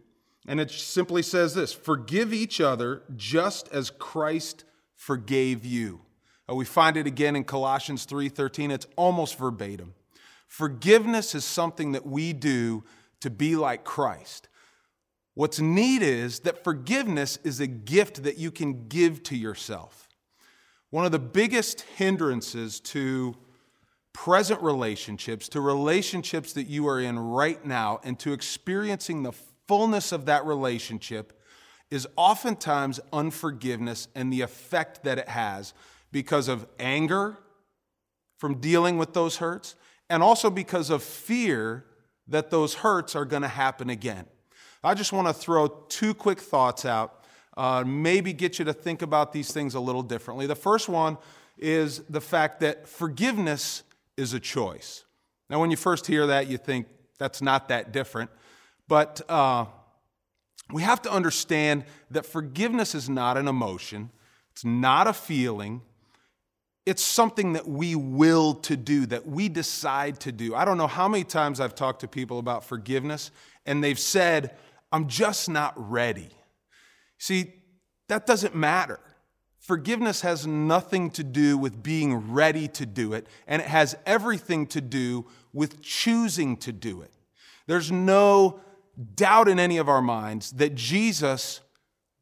And 0.47 0.61
it 0.61 0.71
simply 0.71 1.23
says 1.23 1.55
this 1.55 1.73
Forgive 1.73 2.33
each 2.33 2.61
other 2.61 3.03
just 3.17 3.69
as 3.73 3.91
Christ 3.91 4.65
forgave 4.95 5.65
you. 5.65 6.01
Uh, 6.49 6.55
we 6.55 6.65
find 6.65 6.97
it 6.97 7.07
again 7.07 7.37
in 7.37 7.45
Colossians 7.45 8.05
3:13. 8.05 8.71
It's 8.71 8.87
almost 8.97 9.39
verbatim. 9.39 9.95
Forgiveness 10.47 11.35
is 11.35 11.45
something 11.45 11.93
that 11.93 12.07
we 12.07 12.33
do 12.33 12.85
to 13.21 13.31
be 13.31 13.57
like 13.57 13.85
Christ. 13.85 14.49
What's 15.35 15.59
neat 15.59 16.03
is 16.03 16.41
that 16.41 16.63
forgiveness 16.63 17.39
is 17.43 17.59
a 17.59 17.67
gift 17.67 18.23
that 18.23 18.39
you 18.39 18.51
can 18.51 18.87
give 18.87 19.23
to 19.25 19.37
yourself. 19.37 20.04
One 20.95 21.05
of 21.05 21.11
the 21.11 21.19
biggest 21.19 21.81
hindrances 21.97 22.79
to 22.83 23.35
present 24.13 24.63
relationships, 24.63 25.49
to 25.49 25.61
relationships 25.61 26.53
that 26.53 26.69
you 26.69 26.87
are 26.87 27.01
in 27.01 27.19
right 27.19 27.65
now, 27.67 27.99
and 28.05 28.17
to 28.21 28.33
experiencing 28.33 29.25
the 29.25 29.33
fullness 29.67 30.13
of 30.13 30.27
that 30.27 30.47
relationship 30.47 31.43
is 31.91 32.07
oftentimes 32.15 33.01
unforgiveness 33.13 34.07
and 34.15 34.33
the 34.33 34.43
effect 34.43 35.03
that 35.03 35.19
it 35.19 35.29
has 35.29 35.75
because 36.13 36.47
of 36.47 36.65
anger 36.79 37.39
from 38.39 38.61
dealing 38.61 38.97
with 38.97 39.15
those 39.15 39.39
hurts 39.39 39.75
and 40.09 40.23
also 40.23 40.49
because 40.49 40.91
of 40.91 41.03
fear 41.03 41.87
that 42.29 42.51
those 42.51 42.73
hurts 42.73 43.17
are 43.17 43.25
going 43.25 43.43
to 43.43 43.49
happen 43.49 43.91
again. 43.91 44.27
I 44.85 44.95
just 44.95 45.13
want 45.13 45.27
to 45.27 45.35
throw 45.35 45.67
two 45.89 46.15
quick 46.15 46.39
thoughts 46.39 46.85
out, 46.85 47.24
uh, 47.57 47.85
maybe 47.87 48.33
get 48.33 48.59
you 48.59 48.65
to 48.65 48.73
think 48.73 49.03
about 49.03 49.33
these 49.33 49.53
things 49.53 49.75
a 49.75 49.81
little 49.81 50.03
differently. 50.03 50.47
The 50.47 50.57
first 50.57 50.89
one 50.89 51.19
is 51.59 52.01
the 52.11 52.21
fact 52.21 52.61
that 52.61 52.89
forgiveness 52.89 53.83
is 54.17 54.33
a 54.33 54.41
choice. 54.41 55.05
Now, 55.49 55.61
when 55.61 55.71
you 55.71 55.77
first 55.77 56.07
hear 56.07 56.27
that, 56.29 56.49
you 56.49 56.59
think 56.59 56.87
that's 57.19 57.41
not 57.41 57.69
that 57.69 57.93
different. 57.93 58.31
But 58.89 59.21
uh, 59.29 59.67
we 60.73 60.83
have 60.83 61.03
to 61.03 61.11
understand 61.11 61.85
that 62.11 62.27
forgiveness 62.27 62.95
is 62.95 63.09
not 63.09 63.37
an 63.37 63.49
emotion, 63.49 64.11
it's 64.53 64.65
not 64.65 65.07
a 65.07 65.13
feeling. 65.13 65.83
It's 66.87 67.03
something 67.03 67.55
that 67.55 67.67
we 67.67 67.95
will 67.95 68.57
to 68.57 68.77
do, 68.77 69.07
that 69.07 69.27
we 69.27 69.49
decide 69.49 70.21
to 70.21 70.33
do. 70.33 70.55
I 70.55 70.67
don't 70.67 70.77
know 70.77 70.87
how 70.87 71.09
many 71.09 71.25
times 71.25 71.59
I've 71.59 71.75
talked 71.75 72.01
to 72.01 72.09
people 72.09 72.39
about 72.39 72.63
forgiveness 72.63 73.31
and 73.65 73.83
they've 73.83 73.99
said, 73.99 74.55
I'm 74.93 75.09
just 75.09 75.49
not 75.49 75.73
ready. 75.91 76.29
See, 77.25 77.55
that 78.09 78.27
doesn't 78.27 78.55
matter. 78.55 79.01
Forgiveness 79.59 80.21
has 80.21 80.47
nothing 80.47 81.09
to 81.13 81.25
do 81.25 81.57
with 81.57 81.83
being 81.83 82.35
ready 82.35 82.69
to 82.69 82.85
do 82.85 83.15
it, 83.15 83.27
and 83.47 83.63
it 83.63 83.69
has 83.69 83.97
everything 84.05 84.67
to 84.67 84.83
do 84.83 85.25
with 85.51 85.81
choosing 85.81 86.59
to 86.59 86.71
do 86.71 87.01
it. 87.01 87.11
There's 87.67 87.91
no 87.91 88.61
doubt 89.15 89.49
in 89.49 89.59
any 89.59 89.79
of 89.79 89.89
our 89.89 90.03
minds 90.03 90.51
that 90.51 90.75
Jesus 90.75 91.63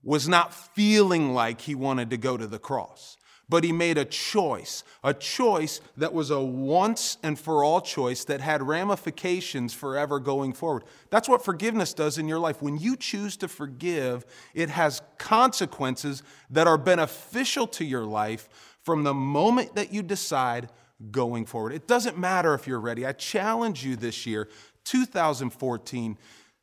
was 0.04 0.28
not 0.28 0.54
feeling 0.54 1.34
like 1.34 1.62
he 1.62 1.74
wanted 1.74 2.10
to 2.10 2.16
go 2.16 2.36
to 2.36 2.46
the 2.46 2.60
cross, 2.60 3.16
but 3.52 3.64
he 3.64 3.70
made 3.70 3.98
a 3.98 4.04
choice, 4.06 4.82
a 5.04 5.12
choice 5.12 5.82
that 5.98 6.14
was 6.14 6.30
a 6.30 6.40
once 6.40 7.18
and 7.22 7.38
for 7.38 7.62
all 7.62 7.82
choice 7.82 8.24
that 8.24 8.40
had 8.40 8.62
ramifications 8.62 9.74
forever 9.74 10.18
going 10.18 10.54
forward. 10.54 10.84
That's 11.10 11.28
what 11.28 11.44
forgiveness 11.44 11.92
does 11.92 12.16
in 12.16 12.26
your 12.26 12.38
life. 12.38 12.62
When 12.62 12.78
you 12.78 12.96
choose 12.96 13.36
to 13.36 13.48
forgive, 13.48 14.24
it 14.54 14.70
has 14.70 15.02
consequences 15.18 16.22
that 16.48 16.66
are 16.66 16.78
beneficial 16.78 17.66
to 17.66 17.84
your 17.84 18.06
life 18.06 18.48
from 18.84 19.04
the 19.04 19.12
moment 19.12 19.74
that 19.74 19.92
you 19.92 20.02
decide 20.02 20.70
going 21.10 21.44
forward. 21.44 21.74
It 21.74 21.86
doesn't 21.86 22.16
matter 22.16 22.54
if 22.54 22.66
you're 22.66 22.80
ready. 22.80 23.04
I 23.04 23.12
challenge 23.12 23.84
you 23.84 23.96
this 23.96 24.24
year, 24.24 24.48
2014, 24.84 26.16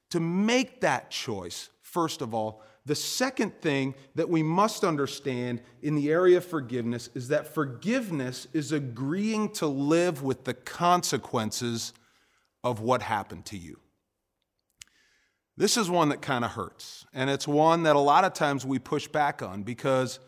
to 0.10 0.20
make 0.20 0.82
that 0.82 1.12
choice, 1.12 1.70
first 1.84 2.24
of 2.24 2.34
all. 2.34 2.64
The 2.86 2.96
second 2.96 3.62
thing 3.62 3.94
that 4.16 4.30
we 4.30 4.42
must 4.42 4.84
understand 4.84 5.62
in 5.82 5.96
the 5.96 6.10
area 6.10 6.38
of 6.38 6.46
forgiveness 6.46 7.10
is 7.14 7.28
that 7.28 7.54
forgiveness 7.54 8.48
is 8.54 8.72
agreeing 8.72 9.50
to 9.54 9.68
live 9.68 10.24
with 10.24 10.46
the 10.46 10.54
consequences 10.54 11.94
of 12.64 12.80
what 12.82 13.02
happened 13.02 13.46
to 13.46 13.58
you. 13.58 13.80
This 15.58 15.76
is 15.76 15.90
one 15.90 16.10
that 16.10 16.22
kind 16.22 16.46
of 16.46 16.52
hurts, 16.52 17.06
and 17.14 17.30
it's 17.30 17.48
one 17.48 17.84
that 17.84 17.98
a 17.98 18.00
lot 18.00 18.24
of 18.24 18.34
times 18.34 18.66
we 18.66 18.80
push 18.80 19.08
back 19.08 19.42
on 19.42 19.64
because 19.64 20.20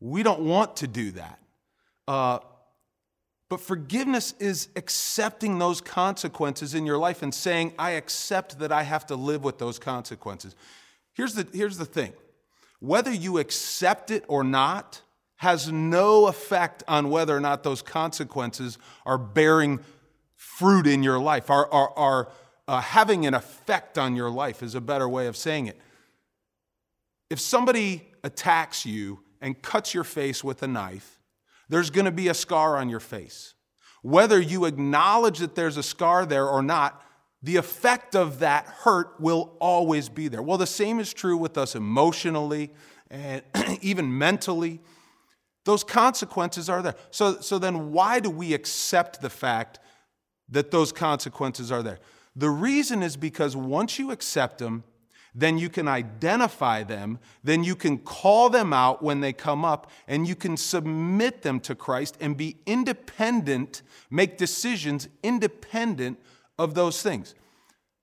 we 0.00 0.24
don't 0.24 0.40
want 0.40 0.76
to 0.78 0.88
do 0.88 1.12
that. 1.12 1.38
Uh, 2.08 2.40
but 3.48 3.60
forgiveness 3.60 4.34
is 4.38 4.68
accepting 4.76 5.58
those 5.58 5.80
consequences 5.80 6.74
in 6.74 6.86
your 6.86 6.98
life 6.98 7.22
and 7.22 7.34
saying, 7.34 7.74
I 7.78 7.92
accept 7.92 8.58
that 8.60 8.72
I 8.72 8.84
have 8.84 9.06
to 9.06 9.16
live 9.16 9.44
with 9.44 9.58
those 9.58 9.78
consequences. 9.78 10.54
Here's 11.20 11.34
the, 11.34 11.46
here's 11.52 11.76
the 11.76 11.84
thing 11.84 12.14
whether 12.78 13.12
you 13.12 13.36
accept 13.36 14.10
it 14.10 14.24
or 14.26 14.42
not 14.42 15.02
has 15.36 15.70
no 15.70 16.28
effect 16.28 16.82
on 16.88 17.10
whether 17.10 17.36
or 17.36 17.40
not 17.40 17.62
those 17.62 17.82
consequences 17.82 18.78
are 19.04 19.18
bearing 19.18 19.80
fruit 20.36 20.86
in 20.86 21.02
your 21.02 21.18
life, 21.18 21.50
are, 21.50 21.70
are, 21.70 21.92
are 21.94 22.32
uh, 22.66 22.80
having 22.80 23.26
an 23.26 23.34
effect 23.34 23.98
on 23.98 24.16
your 24.16 24.30
life, 24.30 24.62
is 24.62 24.74
a 24.74 24.80
better 24.80 25.06
way 25.06 25.26
of 25.26 25.36
saying 25.36 25.66
it. 25.66 25.78
If 27.28 27.38
somebody 27.38 28.08
attacks 28.24 28.86
you 28.86 29.20
and 29.42 29.60
cuts 29.60 29.92
your 29.92 30.04
face 30.04 30.42
with 30.42 30.62
a 30.62 30.66
knife, 30.66 31.20
there's 31.68 31.90
going 31.90 32.06
to 32.06 32.10
be 32.10 32.28
a 32.28 32.34
scar 32.34 32.78
on 32.78 32.88
your 32.88 32.98
face. 32.98 33.52
Whether 34.00 34.40
you 34.40 34.64
acknowledge 34.64 35.40
that 35.40 35.54
there's 35.54 35.76
a 35.76 35.82
scar 35.82 36.24
there 36.24 36.48
or 36.48 36.62
not, 36.62 37.04
the 37.42 37.56
effect 37.56 38.14
of 38.14 38.40
that 38.40 38.66
hurt 38.66 39.18
will 39.18 39.54
always 39.60 40.08
be 40.08 40.28
there. 40.28 40.42
Well, 40.42 40.58
the 40.58 40.66
same 40.66 41.00
is 41.00 41.12
true 41.14 41.36
with 41.36 41.56
us 41.56 41.74
emotionally 41.74 42.70
and 43.10 43.42
even 43.80 44.16
mentally. 44.16 44.80
Those 45.64 45.82
consequences 45.84 46.68
are 46.68 46.82
there. 46.82 46.94
So, 47.10 47.40
so 47.40 47.58
then, 47.58 47.92
why 47.92 48.20
do 48.20 48.30
we 48.30 48.54
accept 48.54 49.20
the 49.20 49.30
fact 49.30 49.78
that 50.48 50.70
those 50.70 50.92
consequences 50.92 51.72
are 51.72 51.82
there? 51.82 51.98
The 52.36 52.50
reason 52.50 53.02
is 53.02 53.16
because 53.16 53.56
once 53.56 53.98
you 53.98 54.10
accept 54.10 54.58
them, 54.58 54.84
then 55.34 55.58
you 55.58 55.68
can 55.68 55.86
identify 55.86 56.82
them, 56.82 57.18
then 57.44 57.62
you 57.62 57.76
can 57.76 57.98
call 57.98 58.50
them 58.50 58.72
out 58.72 59.02
when 59.02 59.20
they 59.20 59.32
come 59.32 59.64
up, 59.64 59.90
and 60.08 60.26
you 60.26 60.34
can 60.34 60.56
submit 60.56 61.42
them 61.42 61.60
to 61.60 61.74
Christ 61.74 62.16
and 62.20 62.36
be 62.36 62.56
independent, 62.66 63.82
make 64.10 64.36
decisions 64.36 65.08
independent 65.22 66.18
of 66.60 66.74
those 66.74 67.02
things. 67.02 67.34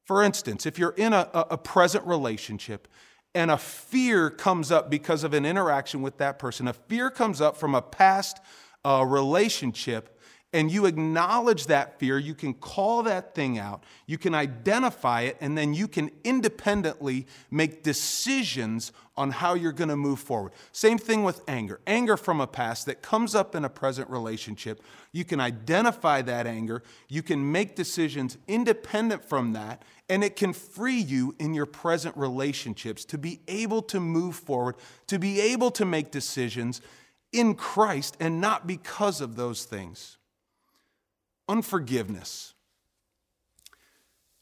For 0.06 0.24
instance, 0.24 0.65
if 0.65 0.80
you're 0.80 0.96
in 0.98 1.13
a, 1.13 1.30
a 1.34 1.58
present 1.58 2.06
relationship 2.08 2.88
and 3.36 3.52
a 3.52 3.58
fear 3.58 4.30
comes 4.30 4.72
up 4.72 4.89
because 4.89 5.24
of 5.24 5.34
an 5.34 5.46
interaction 5.46 6.02
with 6.02 6.17
that 6.17 6.39
person, 6.39 6.67
a 6.67 6.74
fear 6.74 7.12
comes 7.12 7.39
up 7.39 7.56
from 7.56 7.76
a 7.76 7.82
past 7.82 8.39
uh, 8.84 9.06
relationship 9.08 10.16
and 10.53 10.71
you 10.71 10.86
acknowledge 10.86 11.65
that 11.65 11.99
fear, 11.99 12.17
you 12.17 12.33
can 12.33 12.53
call 12.53 13.03
that 13.03 13.36
thing 13.36 13.60
out, 13.60 13.83
you 14.05 14.17
can 14.17 14.33
identify 14.33 15.21
it, 15.21 15.38
and 15.41 15.57
then 15.57 15.73
you 15.73 15.88
can 15.88 16.10
independently 16.23 17.27
make 17.51 17.83
decisions 17.83 18.93
on 19.17 19.31
how 19.31 19.55
you're 19.55 19.73
going 19.73 19.89
to 19.89 19.97
move 19.97 20.19
forward. 20.19 20.53
Same 20.71 20.97
thing 20.97 21.23
with 21.23 21.41
anger. 21.49 21.81
Anger 21.86 22.15
from 22.15 22.39
a 22.39 22.47
past 22.47 22.86
that 22.86 23.01
comes 23.01 23.36
up 23.36 23.55
in 23.55 23.65
a 23.65 23.69
present 23.69 24.10
relationship, 24.10 24.81
you 25.12 25.25
can 25.25 25.41
identify 25.41 26.21
that 26.21 26.47
anger, 26.47 26.81
you 27.10 27.21
can 27.21 27.51
make 27.51 27.75
decisions 27.75 28.38
independent 28.47 29.25
from 29.25 29.51
that, 29.53 29.83
and 30.07 30.23
it 30.23 30.38
can 30.38 30.53
free 30.53 30.99
you 30.99 31.36
in 31.39 31.53
your 31.53 31.65
present 31.65 32.15
relationships 32.15 33.03
to 33.05 33.17
be 33.17 33.41
able 33.49 33.81
to 33.81 33.99
move 33.99 34.36
forward, 34.38 34.75
to 35.07 35.19
be 35.19 35.41
able 35.41 35.71
to 35.71 35.83
make 35.83 36.10
decisions 36.10 36.81
in 37.33 37.53
Christ 37.53 38.15
and 38.21 38.39
not 38.39 38.65
because 38.65 39.19
of 39.19 39.36
those 39.36 39.65
things. 39.65 40.17
Unforgiveness 41.47 42.53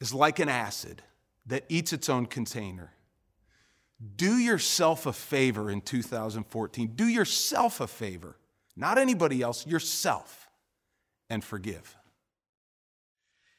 is 0.01 0.13
like 0.13 0.39
an 0.39 0.49
acid 0.49 1.01
that 1.45 1.65
eats 1.69 1.93
its 1.93 2.09
own 2.09 2.25
container. 2.25 2.91
Do 4.15 4.37
yourself 4.37 5.05
a 5.05 5.13
favor 5.13 5.69
in 5.69 5.81
2014. 5.81 6.87
Do 6.95 7.07
yourself 7.07 7.79
a 7.79 7.87
favor, 7.87 8.35
not 8.75 8.97
anybody 8.97 9.41
else, 9.41 9.65
yourself, 9.65 10.49
and 11.29 11.43
forgive. 11.43 11.95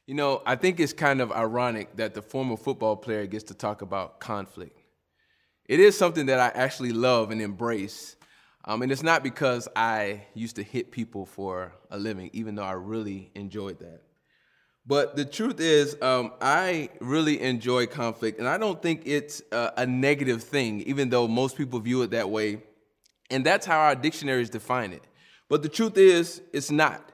You 0.06 0.14
know, 0.14 0.42
I 0.44 0.56
think 0.56 0.78
it's 0.78 0.92
kind 0.92 1.20
of 1.20 1.32
ironic 1.32 1.96
that 1.96 2.14
the 2.14 2.22
former 2.22 2.56
football 2.56 2.96
player 2.96 3.26
gets 3.26 3.44
to 3.44 3.54
talk 3.54 3.82
about 3.82 4.20
conflict. 4.20 4.78
It 5.64 5.80
is 5.80 5.98
something 5.98 6.26
that 6.26 6.38
I 6.38 6.48
actually 6.48 6.92
love 6.92 7.30
and 7.30 7.42
embrace 7.42 8.15
um, 8.66 8.82
and 8.82 8.90
it's 8.90 9.02
not 9.02 9.22
because 9.22 9.68
I 9.76 10.26
used 10.34 10.56
to 10.56 10.62
hit 10.62 10.90
people 10.90 11.24
for 11.24 11.72
a 11.90 11.98
living, 11.98 12.30
even 12.32 12.56
though 12.56 12.64
I 12.64 12.72
really 12.72 13.30
enjoyed 13.34 13.78
that. 13.78 14.02
But 14.84 15.16
the 15.16 15.24
truth 15.24 15.60
is, 15.60 15.96
um, 16.02 16.32
I 16.40 16.90
really 17.00 17.40
enjoy 17.40 17.86
conflict, 17.86 18.38
and 18.38 18.48
I 18.48 18.58
don't 18.58 18.80
think 18.80 19.02
it's 19.04 19.42
a, 19.52 19.72
a 19.78 19.86
negative 19.86 20.42
thing, 20.42 20.80
even 20.82 21.10
though 21.10 21.26
most 21.26 21.56
people 21.56 21.78
view 21.80 22.02
it 22.02 22.10
that 22.10 22.30
way. 22.30 22.62
And 23.30 23.44
that's 23.44 23.66
how 23.66 23.78
our 23.78 23.94
dictionaries 23.94 24.50
define 24.50 24.92
it. 24.92 25.02
But 25.48 25.62
the 25.62 25.68
truth 25.68 25.96
is, 25.96 26.40
it's 26.52 26.70
not. 26.70 27.12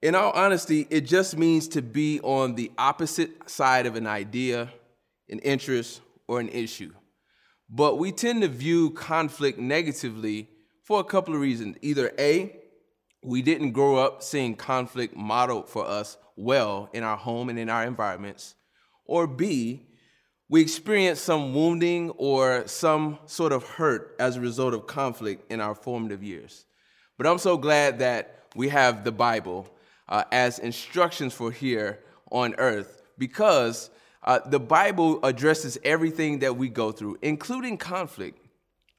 In 0.00 0.14
all 0.14 0.30
honesty, 0.30 0.86
it 0.90 1.02
just 1.02 1.36
means 1.36 1.66
to 1.68 1.82
be 1.82 2.20
on 2.20 2.54
the 2.54 2.70
opposite 2.78 3.48
side 3.50 3.86
of 3.86 3.96
an 3.96 4.06
idea, 4.06 4.68
an 5.28 5.40
interest, 5.40 6.00
or 6.28 6.38
an 6.38 6.48
issue. 6.48 6.92
But 7.68 7.98
we 7.98 8.12
tend 8.12 8.42
to 8.42 8.48
view 8.48 8.90
conflict 8.90 9.58
negatively 9.58 10.48
for 10.88 11.00
a 11.00 11.04
couple 11.04 11.34
of 11.34 11.40
reasons. 11.42 11.76
Either 11.82 12.10
A, 12.18 12.56
we 13.22 13.42
didn't 13.42 13.72
grow 13.72 13.96
up 13.96 14.22
seeing 14.22 14.54
conflict 14.54 15.14
modeled 15.14 15.68
for 15.68 15.86
us 15.86 16.16
well 16.34 16.88
in 16.94 17.02
our 17.02 17.18
home 17.18 17.50
and 17.50 17.58
in 17.58 17.68
our 17.68 17.84
environments, 17.84 18.54
or 19.04 19.26
B, 19.26 19.86
we 20.48 20.62
experienced 20.62 21.26
some 21.26 21.52
wounding 21.52 22.08
or 22.16 22.66
some 22.66 23.18
sort 23.26 23.52
of 23.52 23.64
hurt 23.64 24.16
as 24.18 24.36
a 24.36 24.40
result 24.40 24.72
of 24.72 24.86
conflict 24.86 25.52
in 25.52 25.60
our 25.60 25.74
formative 25.74 26.22
years. 26.22 26.64
But 27.18 27.26
I'm 27.26 27.36
so 27.36 27.58
glad 27.58 27.98
that 27.98 28.46
we 28.56 28.70
have 28.70 29.04
the 29.04 29.12
Bible 29.12 29.68
uh, 30.08 30.24
as 30.32 30.58
instructions 30.58 31.34
for 31.34 31.52
here 31.52 31.98
on 32.32 32.54
earth 32.56 33.02
because 33.18 33.90
uh, 34.22 34.40
the 34.46 34.60
Bible 34.60 35.22
addresses 35.22 35.76
everything 35.84 36.38
that 36.38 36.56
we 36.56 36.70
go 36.70 36.92
through, 36.92 37.18
including 37.20 37.76
conflict 37.76 38.47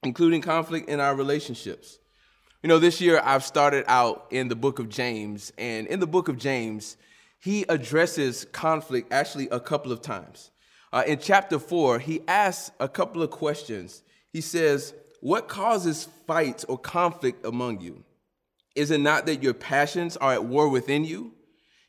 including 0.04 0.42
conflict 0.42 0.90
in 0.90 1.00
our 1.00 1.16
relationships. 1.16 2.00
You 2.64 2.68
know, 2.68 2.80
this 2.80 3.00
year 3.00 3.22
I've 3.24 3.44
started 3.44 3.86
out 3.88 4.28
in 4.32 4.48
the 4.48 4.56
book 4.56 4.80
of 4.80 4.90
James, 4.90 5.52
and 5.58 5.88
in 5.88 6.00
the 6.00 6.08
book 6.08 6.28
of 6.28 6.38
James, 6.38 6.98
he 7.40 7.64
addresses 7.70 8.46
conflict 8.52 9.14
actually 9.14 9.48
a 9.50 9.60
couple 9.60 9.92
of 9.92 10.02
times. 10.02 10.52
Uh, 10.92 11.04
in 11.08 11.20
chapter 11.20 11.60
four, 11.60 12.00
he 12.00 12.22
asks 12.28 12.72
a 12.80 12.90
couple 12.90 13.22
of 13.22 13.30
questions. 13.30 14.04
He 14.34 14.42
says, 14.42 14.94
What 15.22 15.48
causes 15.48 16.08
fights 16.28 16.66
or 16.66 16.78
conflict 16.78 17.46
among 17.46 17.80
you? 17.80 18.04
Is 18.76 18.92
it 18.92 19.00
not 19.00 19.26
that 19.28 19.44
your 19.44 19.54
passions 19.54 20.18
are 20.18 20.34
at 20.34 20.46
war 20.46 20.68
within 20.68 21.06
you? 21.06 21.34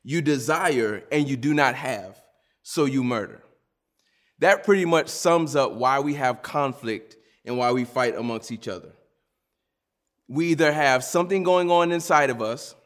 You 0.02 0.22
desire 0.22 1.02
and 1.10 1.28
you 1.28 1.36
do 1.36 1.52
not 1.52 1.74
have, 1.74 2.20
so 2.62 2.84
you 2.84 3.02
murder. 3.04 3.42
That 4.38 4.64
pretty 4.64 4.84
much 4.84 5.08
sums 5.08 5.54
up 5.56 5.72
why 5.72 6.00
we 6.00 6.14
have 6.14 6.42
conflict 6.42 7.16
and 7.50 7.58
why 7.58 7.72
we 7.72 7.84
fight 7.84 8.14
amongst 8.16 8.52
each 8.52 8.68
other. 8.68 8.92
We 10.28 10.46
either 10.46 10.72
have 10.72 11.02
something 11.02 11.42
going 11.42 11.68
on 11.68 11.90
inside 11.90 12.30
of 12.30 12.40
us, 12.40 12.76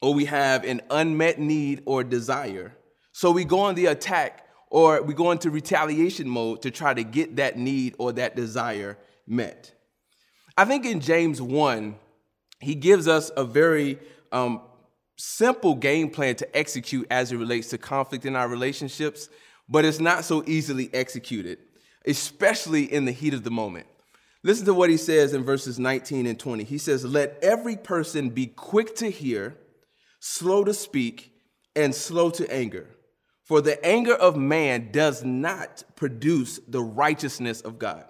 or 0.00 0.14
we 0.14 0.26
have 0.26 0.62
an 0.64 0.80
unmet 0.88 1.40
need 1.40 1.82
or 1.84 2.04
desire. 2.04 2.72
So 3.10 3.32
we 3.32 3.44
go 3.44 3.58
on 3.58 3.74
the 3.74 3.86
attack 3.86 4.46
or 4.70 5.02
we 5.02 5.14
go 5.14 5.32
into 5.32 5.50
retaliation 5.50 6.28
mode 6.28 6.62
to 6.62 6.70
try 6.70 6.94
to 6.94 7.02
get 7.02 7.36
that 7.36 7.58
need 7.58 7.96
or 7.98 8.12
that 8.12 8.36
desire 8.36 8.96
met. 9.26 9.74
I 10.56 10.64
think 10.64 10.86
in 10.86 11.00
James 11.00 11.42
1, 11.42 11.96
he 12.60 12.76
gives 12.76 13.08
us 13.08 13.32
a 13.36 13.42
very 13.42 13.98
um, 14.30 14.60
simple 15.16 15.74
game 15.74 16.10
plan 16.10 16.36
to 16.36 16.56
execute 16.56 17.08
as 17.10 17.32
it 17.32 17.36
relates 17.38 17.70
to 17.70 17.78
conflict 17.78 18.24
in 18.24 18.36
our 18.36 18.46
relationships, 18.46 19.28
but 19.68 19.84
it's 19.84 19.98
not 19.98 20.24
so 20.24 20.44
easily 20.46 20.88
executed 20.94 21.58
especially 22.08 22.92
in 22.92 23.04
the 23.04 23.12
heat 23.12 23.34
of 23.34 23.44
the 23.44 23.50
moment. 23.50 23.86
Listen 24.42 24.64
to 24.66 24.74
what 24.74 24.90
he 24.90 24.96
says 24.96 25.34
in 25.34 25.44
verses 25.44 25.78
19 25.78 26.26
and 26.26 26.38
20. 26.38 26.64
He 26.64 26.78
says, 26.78 27.04
Let 27.04 27.38
every 27.42 27.76
person 27.76 28.30
be 28.30 28.46
quick 28.46 28.96
to 28.96 29.10
hear, 29.10 29.56
slow 30.20 30.64
to 30.64 30.72
speak, 30.72 31.32
and 31.76 31.94
slow 31.94 32.30
to 32.30 32.52
anger. 32.52 32.88
For 33.44 33.60
the 33.60 33.84
anger 33.84 34.14
of 34.14 34.36
man 34.36 34.90
does 34.92 35.24
not 35.24 35.82
produce 35.96 36.60
the 36.68 36.82
righteousness 36.82 37.60
of 37.60 37.78
God. 37.78 38.04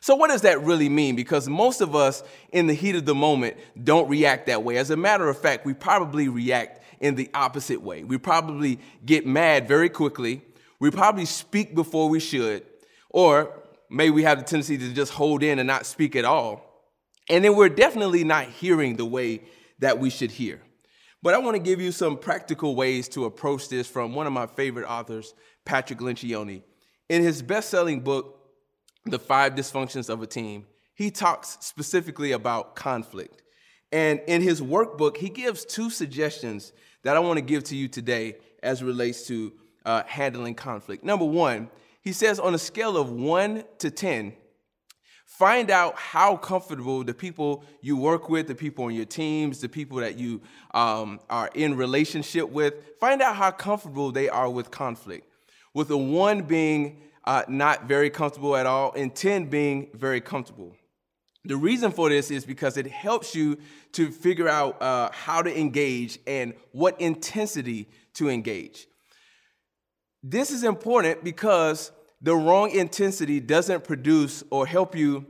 So, 0.00 0.14
what 0.14 0.28
does 0.28 0.42
that 0.42 0.62
really 0.62 0.88
mean? 0.88 1.16
Because 1.16 1.48
most 1.48 1.80
of 1.80 1.96
us 1.96 2.22
in 2.52 2.66
the 2.66 2.74
heat 2.74 2.94
of 2.94 3.04
the 3.04 3.14
moment 3.14 3.56
don't 3.82 4.08
react 4.08 4.46
that 4.46 4.62
way. 4.62 4.76
As 4.76 4.90
a 4.90 4.96
matter 4.96 5.28
of 5.28 5.38
fact, 5.38 5.66
we 5.66 5.74
probably 5.74 6.28
react 6.28 6.82
in 7.00 7.16
the 7.16 7.28
opposite 7.34 7.82
way. 7.82 8.04
We 8.04 8.18
probably 8.18 8.78
get 9.04 9.26
mad 9.26 9.66
very 9.66 9.88
quickly. 9.88 10.42
We 10.78 10.90
probably 10.90 11.24
speak 11.24 11.74
before 11.74 12.08
we 12.08 12.20
should. 12.20 12.64
Or 13.18 13.52
maybe 13.90 14.10
we 14.10 14.22
have 14.22 14.38
the 14.38 14.44
tendency 14.44 14.78
to 14.78 14.92
just 14.92 15.12
hold 15.12 15.42
in 15.42 15.58
and 15.58 15.66
not 15.66 15.86
speak 15.86 16.14
at 16.14 16.24
all. 16.24 16.86
And 17.28 17.44
then 17.44 17.56
we're 17.56 17.68
definitely 17.68 18.22
not 18.22 18.44
hearing 18.44 18.94
the 18.94 19.04
way 19.04 19.42
that 19.80 19.98
we 19.98 20.08
should 20.08 20.30
hear. 20.30 20.62
But 21.20 21.34
I 21.34 21.38
want 21.38 21.56
to 21.56 21.60
give 21.60 21.80
you 21.80 21.90
some 21.90 22.16
practical 22.16 22.76
ways 22.76 23.08
to 23.08 23.24
approach 23.24 23.70
this 23.70 23.88
from 23.88 24.14
one 24.14 24.28
of 24.28 24.32
my 24.32 24.46
favorite 24.46 24.86
authors, 24.88 25.34
Patrick 25.64 25.98
Lencioni. 25.98 26.62
In 27.08 27.24
his 27.24 27.42
best 27.42 27.70
selling 27.70 28.02
book, 28.02 28.38
The 29.04 29.18
Five 29.18 29.56
Dysfunctions 29.56 30.08
of 30.08 30.22
a 30.22 30.26
Team, 30.28 30.66
he 30.94 31.10
talks 31.10 31.58
specifically 31.58 32.30
about 32.30 32.76
conflict. 32.76 33.42
And 33.90 34.20
in 34.28 34.42
his 34.42 34.62
workbook, 34.62 35.16
he 35.16 35.28
gives 35.28 35.64
two 35.64 35.90
suggestions 35.90 36.72
that 37.02 37.16
I 37.16 37.18
want 37.18 37.38
to 37.38 37.44
give 37.44 37.64
to 37.64 37.74
you 37.74 37.88
today 37.88 38.36
as 38.62 38.80
relates 38.80 39.26
to 39.26 39.54
uh, 39.84 40.04
handling 40.06 40.54
conflict. 40.54 41.02
Number 41.02 41.24
one, 41.24 41.68
he 42.00 42.12
says 42.12 42.38
on 42.38 42.54
a 42.54 42.58
scale 42.58 42.96
of 42.96 43.10
one 43.10 43.64
to 43.78 43.90
10, 43.90 44.34
Find 45.38 45.70
out 45.70 45.96
how 45.96 46.36
comfortable 46.36 47.04
the 47.04 47.14
people 47.14 47.62
you 47.80 47.96
work 47.96 48.28
with, 48.28 48.48
the 48.48 48.56
people 48.56 48.86
on 48.86 48.94
your 48.94 49.04
teams, 49.04 49.60
the 49.60 49.68
people 49.68 49.98
that 49.98 50.18
you 50.18 50.40
um, 50.74 51.20
are 51.30 51.48
in 51.54 51.76
relationship 51.76 52.48
with, 52.48 52.74
find 52.98 53.22
out 53.22 53.36
how 53.36 53.52
comfortable 53.52 54.10
they 54.10 54.28
are 54.28 54.50
with 54.50 54.72
conflict. 54.72 55.28
With 55.74 55.90
a 55.90 55.96
one 55.96 56.42
being 56.42 57.02
uh, 57.24 57.44
not 57.46 57.86
very 57.86 58.10
comfortable 58.10 58.56
at 58.56 58.66
all, 58.66 58.92
and 58.96 59.14
10 59.14 59.44
being 59.44 59.90
very 59.94 60.20
comfortable. 60.20 60.74
The 61.44 61.56
reason 61.56 61.92
for 61.92 62.08
this 62.08 62.30
is 62.32 62.44
because 62.44 62.76
it 62.76 62.88
helps 62.88 63.34
you 63.34 63.58
to 63.92 64.10
figure 64.10 64.48
out 64.48 64.82
uh, 64.82 65.10
how 65.12 65.42
to 65.42 65.56
engage 65.56 66.18
and 66.26 66.54
what 66.72 67.00
intensity 67.00 67.88
to 68.14 68.28
engage. 68.28 68.88
This 70.22 70.50
is 70.50 70.64
important 70.64 71.22
because 71.22 71.92
the 72.20 72.34
wrong 72.34 72.70
intensity 72.70 73.38
doesn't 73.40 73.84
produce 73.84 74.42
or 74.50 74.66
help 74.66 74.96
you 74.96 75.26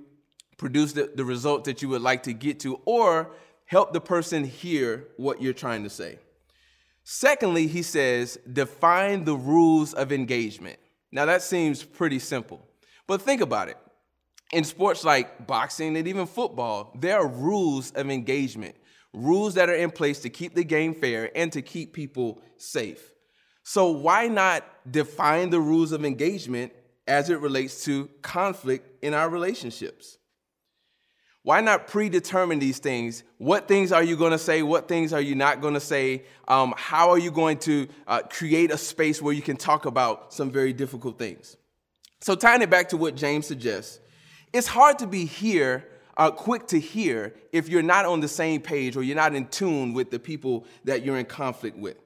produce 0.57 0.93
the, 0.93 1.11
the 1.15 1.25
result 1.25 1.65
that 1.65 1.83
you 1.83 1.89
would 1.91 2.03
like 2.03 2.23
to 2.25 2.33
get 2.33 2.61
to 2.61 2.81
or 2.85 3.31
help 3.67 3.93
the 3.93 4.01
person 4.01 4.45
hear 4.45 5.09
what 5.17 5.43
you're 5.43 5.53
trying 5.53 5.83
to 5.83 5.91
say. 5.91 6.19
Secondly, 7.05 7.67
he 7.67 7.83
says, 7.83 8.39
define 8.51 9.25
the 9.25 9.37
rules 9.37 9.95
of 9.95 10.13
engagement. 10.13 10.79
Now, 11.13 11.27
that 11.27 11.43
seems 11.43 11.83
pretty 11.83 12.19
simple, 12.19 12.67
but 13.07 13.23
think 13.23 13.41
about 13.41 13.69
it. 13.69 13.79
In 14.53 14.65
sports 14.65 15.05
like 15.05 15.47
boxing 15.47 15.97
and 15.97 16.09
even 16.09 16.27
football, 16.27 16.93
there 16.99 17.19
are 17.19 17.27
rules 17.27 17.91
of 17.93 18.11
engagement, 18.11 18.75
rules 19.13 19.55
that 19.55 19.69
are 19.69 19.75
in 19.75 19.91
place 19.91 20.21
to 20.21 20.31
keep 20.31 20.55
the 20.55 20.65
game 20.65 20.95
fair 20.95 21.31
and 21.35 21.53
to 21.53 21.61
keep 21.61 21.93
people 21.93 22.43
safe. 22.57 23.13
So, 23.71 23.91
why 23.91 24.29
not 24.29 24.65
define 24.91 25.51
the 25.51 25.61
rules 25.61 25.93
of 25.93 26.03
engagement 26.03 26.73
as 27.07 27.29
it 27.29 27.39
relates 27.41 27.85
to 27.85 28.09
conflict 28.23 29.05
in 29.05 29.13
our 29.13 29.29
relationships? 29.29 30.17
Why 31.43 31.61
not 31.61 31.87
predetermine 31.87 32.61
these 32.61 32.79
things? 32.79 33.25
What 33.37 33.69
things 33.69 33.93
are 33.93 34.03
you 34.03 34.17
going 34.17 34.33
to 34.33 34.39
say? 34.39 34.63
What 34.63 34.89
things 34.89 35.13
are 35.13 35.21
you 35.21 35.35
not 35.35 35.61
going 35.61 35.75
to 35.75 35.81
say? 35.81 36.25
Um, 36.49 36.73
how 36.79 37.11
are 37.11 37.19
you 37.19 37.31
going 37.31 37.59
to 37.59 37.89
uh, 38.07 38.23
create 38.23 38.71
a 38.71 38.79
space 38.79 39.21
where 39.21 39.35
you 39.35 39.43
can 39.43 39.59
talk 39.59 39.85
about 39.85 40.33
some 40.33 40.51
very 40.51 40.73
difficult 40.73 41.19
things? 41.19 41.59
So, 42.23 42.35
tying 42.35 42.63
it 42.63 42.71
back 42.71 42.89
to 42.89 42.97
what 42.97 43.17
James 43.17 43.47
suggests, 43.47 44.01
it's 44.51 44.67
hard 44.67 44.99
to 45.01 45.07
be 45.07 45.27
here, 45.27 45.87
uh, 46.17 46.31
quick 46.31 46.69
to 46.69 46.81
hear, 46.81 47.35
if 47.53 47.69
you're 47.69 47.83
not 47.83 48.07
on 48.07 48.21
the 48.21 48.29
same 48.29 48.63
page 48.63 48.97
or 48.97 49.03
you're 49.03 49.15
not 49.15 49.35
in 49.35 49.47
tune 49.49 49.93
with 49.93 50.11
the 50.11 50.19
people 50.19 50.65
that 50.85 51.05
you're 51.05 51.19
in 51.19 51.27
conflict 51.27 51.77
with. 51.77 51.99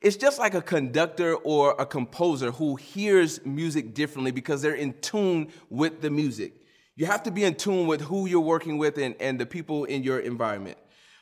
It's 0.00 0.16
just 0.16 0.38
like 0.38 0.54
a 0.54 0.62
conductor 0.62 1.34
or 1.34 1.74
a 1.78 1.86
composer 1.86 2.52
who 2.52 2.76
hears 2.76 3.44
music 3.44 3.94
differently 3.94 4.30
because 4.30 4.62
they're 4.62 4.74
in 4.74 4.94
tune 5.00 5.48
with 5.70 6.00
the 6.00 6.10
music. 6.10 6.54
You 6.94 7.06
have 7.06 7.22
to 7.24 7.30
be 7.30 7.44
in 7.44 7.54
tune 7.54 7.86
with 7.86 8.00
who 8.00 8.26
you're 8.26 8.40
working 8.40 8.78
with 8.78 8.98
and, 8.98 9.14
and 9.20 9.40
the 9.40 9.46
people 9.46 9.84
in 9.84 10.02
your 10.02 10.20
environment. 10.20 10.78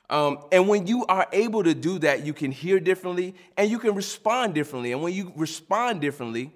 Um, 0.09 0.39
and 0.53 0.69
when 0.69 0.87
you 0.87 1.05
are 1.07 1.27
able 1.33 1.65
to 1.65 1.75
do 1.75 1.99
that, 2.01 2.25
you 2.25 2.33
can 2.33 2.53
hear 2.53 2.79
differently 2.79 3.35
and 3.57 3.71
you 3.71 3.79
can 3.79 3.95
respond 3.95 4.55
differently. 4.55 4.93
And 4.93 5.03
when 5.03 5.15
you 5.15 5.33
respond 5.37 6.01
differently, 6.01 6.53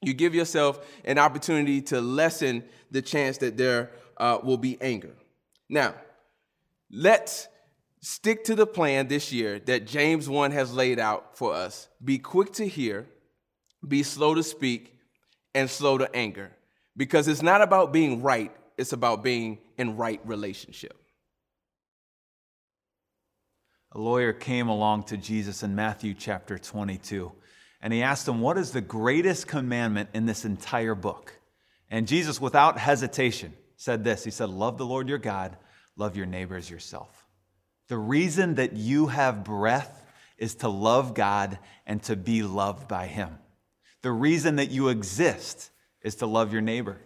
you 0.00 0.14
give 0.14 0.34
yourself 0.34 0.86
an 1.04 1.18
opportunity 1.18 1.80
to 1.82 2.00
lessen 2.00 2.62
the 2.90 3.02
chance 3.02 3.38
that 3.38 3.56
there 3.56 3.90
uh, 4.18 4.38
will 4.42 4.58
be 4.58 4.80
anger. 4.80 5.14
Now, 5.68 5.94
let's 6.90 7.48
stick 8.04 8.44
to 8.44 8.54
the 8.54 8.66
plan 8.66 9.08
this 9.08 9.32
year 9.32 9.58
that 9.60 9.86
James 9.86 10.28
1 10.28 10.50
has 10.50 10.74
laid 10.74 10.98
out 10.98 11.38
for 11.38 11.54
us. 11.54 11.88
Be 12.04 12.18
quick 12.18 12.52
to 12.54 12.68
hear, 12.68 13.06
be 13.86 14.02
slow 14.02 14.34
to 14.34 14.42
speak, 14.42 14.94
and 15.54 15.70
slow 15.70 15.96
to 15.96 16.14
anger. 16.14 16.50
Because 16.96 17.28
it's 17.28 17.42
not 17.42 17.62
about 17.62 17.92
being 17.92 18.22
right, 18.22 18.54
it's 18.76 18.92
about 18.92 19.24
being 19.24 19.58
in 19.78 19.96
right 19.96 20.20
relationship. 20.24 20.96
A 23.92 23.98
lawyer 23.98 24.34
came 24.34 24.68
along 24.68 25.04
to 25.04 25.16
Jesus 25.16 25.62
in 25.62 25.74
Matthew 25.74 26.12
chapter 26.12 26.58
22, 26.58 27.32
and 27.80 27.92
he 27.92 28.02
asked 28.02 28.28
him, 28.28 28.40
What 28.40 28.58
is 28.58 28.72
the 28.72 28.80
greatest 28.82 29.46
commandment 29.46 30.10
in 30.12 30.26
this 30.26 30.44
entire 30.44 30.94
book? 30.94 31.38
And 31.90 32.06
Jesus, 32.06 32.40
without 32.40 32.76
hesitation, 32.76 33.54
said 33.76 34.04
this 34.04 34.24
He 34.24 34.30
said, 34.30 34.50
Love 34.50 34.76
the 34.76 34.86
Lord 34.86 35.08
your 35.08 35.18
God, 35.18 35.56
love 35.96 36.16
your 36.16 36.26
neighbor 36.26 36.56
as 36.56 36.68
yourself. 36.68 37.23
The 37.88 37.98
reason 37.98 38.54
that 38.54 38.74
you 38.74 39.08
have 39.08 39.44
breath 39.44 40.06
is 40.38 40.56
to 40.56 40.68
love 40.68 41.14
God 41.14 41.58
and 41.86 42.02
to 42.04 42.16
be 42.16 42.42
loved 42.42 42.88
by 42.88 43.06
Him. 43.06 43.38
The 44.02 44.12
reason 44.12 44.56
that 44.56 44.70
you 44.70 44.88
exist 44.88 45.70
is 46.02 46.16
to 46.16 46.26
love 46.26 46.52
your 46.52 46.62
neighbor. 46.62 47.00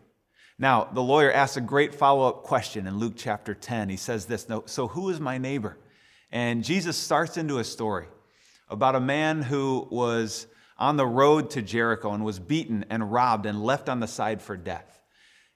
Now, 0.58 0.88
the 0.92 1.02
lawyer 1.02 1.32
asks 1.32 1.56
a 1.56 1.60
great 1.60 1.94
follow 1.94 2.28
up 2.28 2.42
question 2.42 2.86
in 2.86 2.98
Luke 2.98 3.14
chapter 3.16 3.54
10. 3.54 3.88
He 3.88 3.96
says 3.96 4.26
this 4.26 4.46
So, 4.66 4.88
who 4.88 5.08
is 5.10 5.20
my 5.20 5.38
neighbor? 5.38 5.78
And 6.30 6.64
Jesus 6.64 6.96
starts 6.96 7.36
into 7.36 7.58
a 7.58 7.64
story 7.64 8.06
about 8.68 8.94
a 8.94 9.00
man 9.00 9.42
who 9.42 9.86
was 9.90 10.46
on 10.76 10.96
the 10.96 11.06
road 11.06 11.50
to 11.50 11.62
Jericho 11.62 12.12
and 12.12 12.24
was 12.24 12.38
beaten 12.38 12.84
and 12.90 13.12
robbed 13.12 13.46
and 13.46 13.62
left 13.62 13.88
on 13.88 14.00
the 14.00 14.06
side 14.06 14.42
for 14.42 14.56
death. 14.56 15.00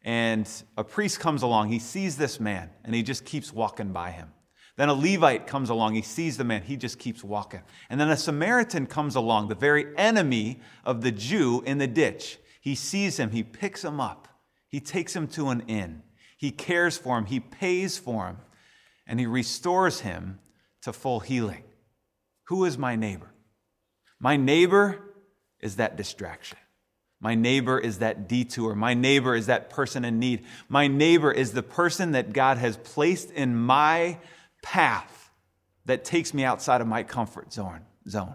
And 0.05 0.49
a 0.77 0.83
priest 0.83 1.21
comes 1.21 1.43
along, 1.43 1.69
he 1.69 1.79
sees 1.79 2.17
this 2.17 2.41
man, 2.41 2.71
and 2.85 2.95
he 2.95 3.03
just 3.03 3.25
keeps 3.25 3.53
walking 3.53 3.93
by 3.93 4.11
him. 4.11 4.33
Then 4.77 4.89
a 4.89 4.95
Levite 4.95 5.47
comes 5.47 5.69
along. 5.69 5.95
He 5.95 6.03
sees 6.03 6.37
the 6.37 6.45
man. 6.45 6.63
He 6.63 6.77
just 6.77 6.99
keeps 6.99 7.23
walking. 7.23 7.61
And 7.91 8.01
then 8.01 8.09
a 8.09 8.17
Samaritan 8.17 8.87
comes 8.87 9.17
along, 9.17 9.49
the 9.49 9.55
very 9.55 9.87
enemy 9.97 10.61
of 10.85 11.03
the 11.03 11.13
Jew 11.13 11.63
in 11.67 11.79
the 11.79 11.87
ditch. 11.87 12.39
He 12.61 12.75
sees 12.75 13.19
him. 13.19 13.31
He 13.31 13.43
picks 13.43 13.85
him 13.85 14.01
up. 14.01 14.29
He 14.69 14.81
takes 14.81 15.15
him 15.15 15.29
to 15.29 15.51
an 15.51 15.63
inn. 15.69 16.03
He 16.39 16.51
cares 16.51 16.97
for 16.97 17.19
him. 17.19 17.27
He 17.27 17.41
pays 17.41 17.99
for 17.99 18.29
him. 18.29 18.39
And 19.07 19.21
he 19.21 19.27
restores 19.27 20.01
him 20.01 20.39
to 20.83 20.93
full 20.93 21.21
healing. 21.21 21.65
Who 22.45 22.65
is 22.65 22.79
my 22.79 22.97
neighbor? 22.97 23.33
My 24.19 24.37
neighbor 24.37 25.01
is 25.61 25.77
that 25.77 25.97
distraction. 25.97 26.59
My 27.21 27.35
neighbor 27.35 27.79
is 27.79 27.99
that 27.99 28.29
detour. 28.29 28.75
My 28.75 28.95
neighbor 28.95 29.37
is 29.37 29.47
that 29.47 29.71
person 29.71 30.05
in 30.05 30.19
need. 30.19 30.45
My 30.69 30.89
neighbor 30.89 31.31
is 31.31 31.53
the 31.53 31.63
person 31.63 32.13
that 32.13 32.33
God 32.33 32.59
has 32.59 32.77
placed 32.77 33.31
in 33.31 33.55
my 33.55 34.19
path 34.63 35.31
that 35.85 36.05
takes 36.05 36.33
me 36.33 36.45
outside 36.45 36.81
of 36.81 36.87
my 36.87 37.03
comfort 37.03 37.53
zone. 37.53 37.81
zone. 38.09 38.35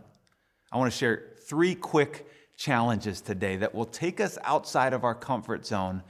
I 0.72 0.78
want 0.78 0.92
to 0.92 0.98
share 0.98 1.24
three 1.48 1.76
quick 1.76 2.28
challenges 2.58 3.22
today 3.22 3.56
that 3.58 3.74
will 3.74 3.86
take 3.86 4.20
us 4.20 4.38
outside 4.44 4.94
of 4.94 5.04
our 5.04 5.16
comfort 5.16 5.66
zone 5.66 6.04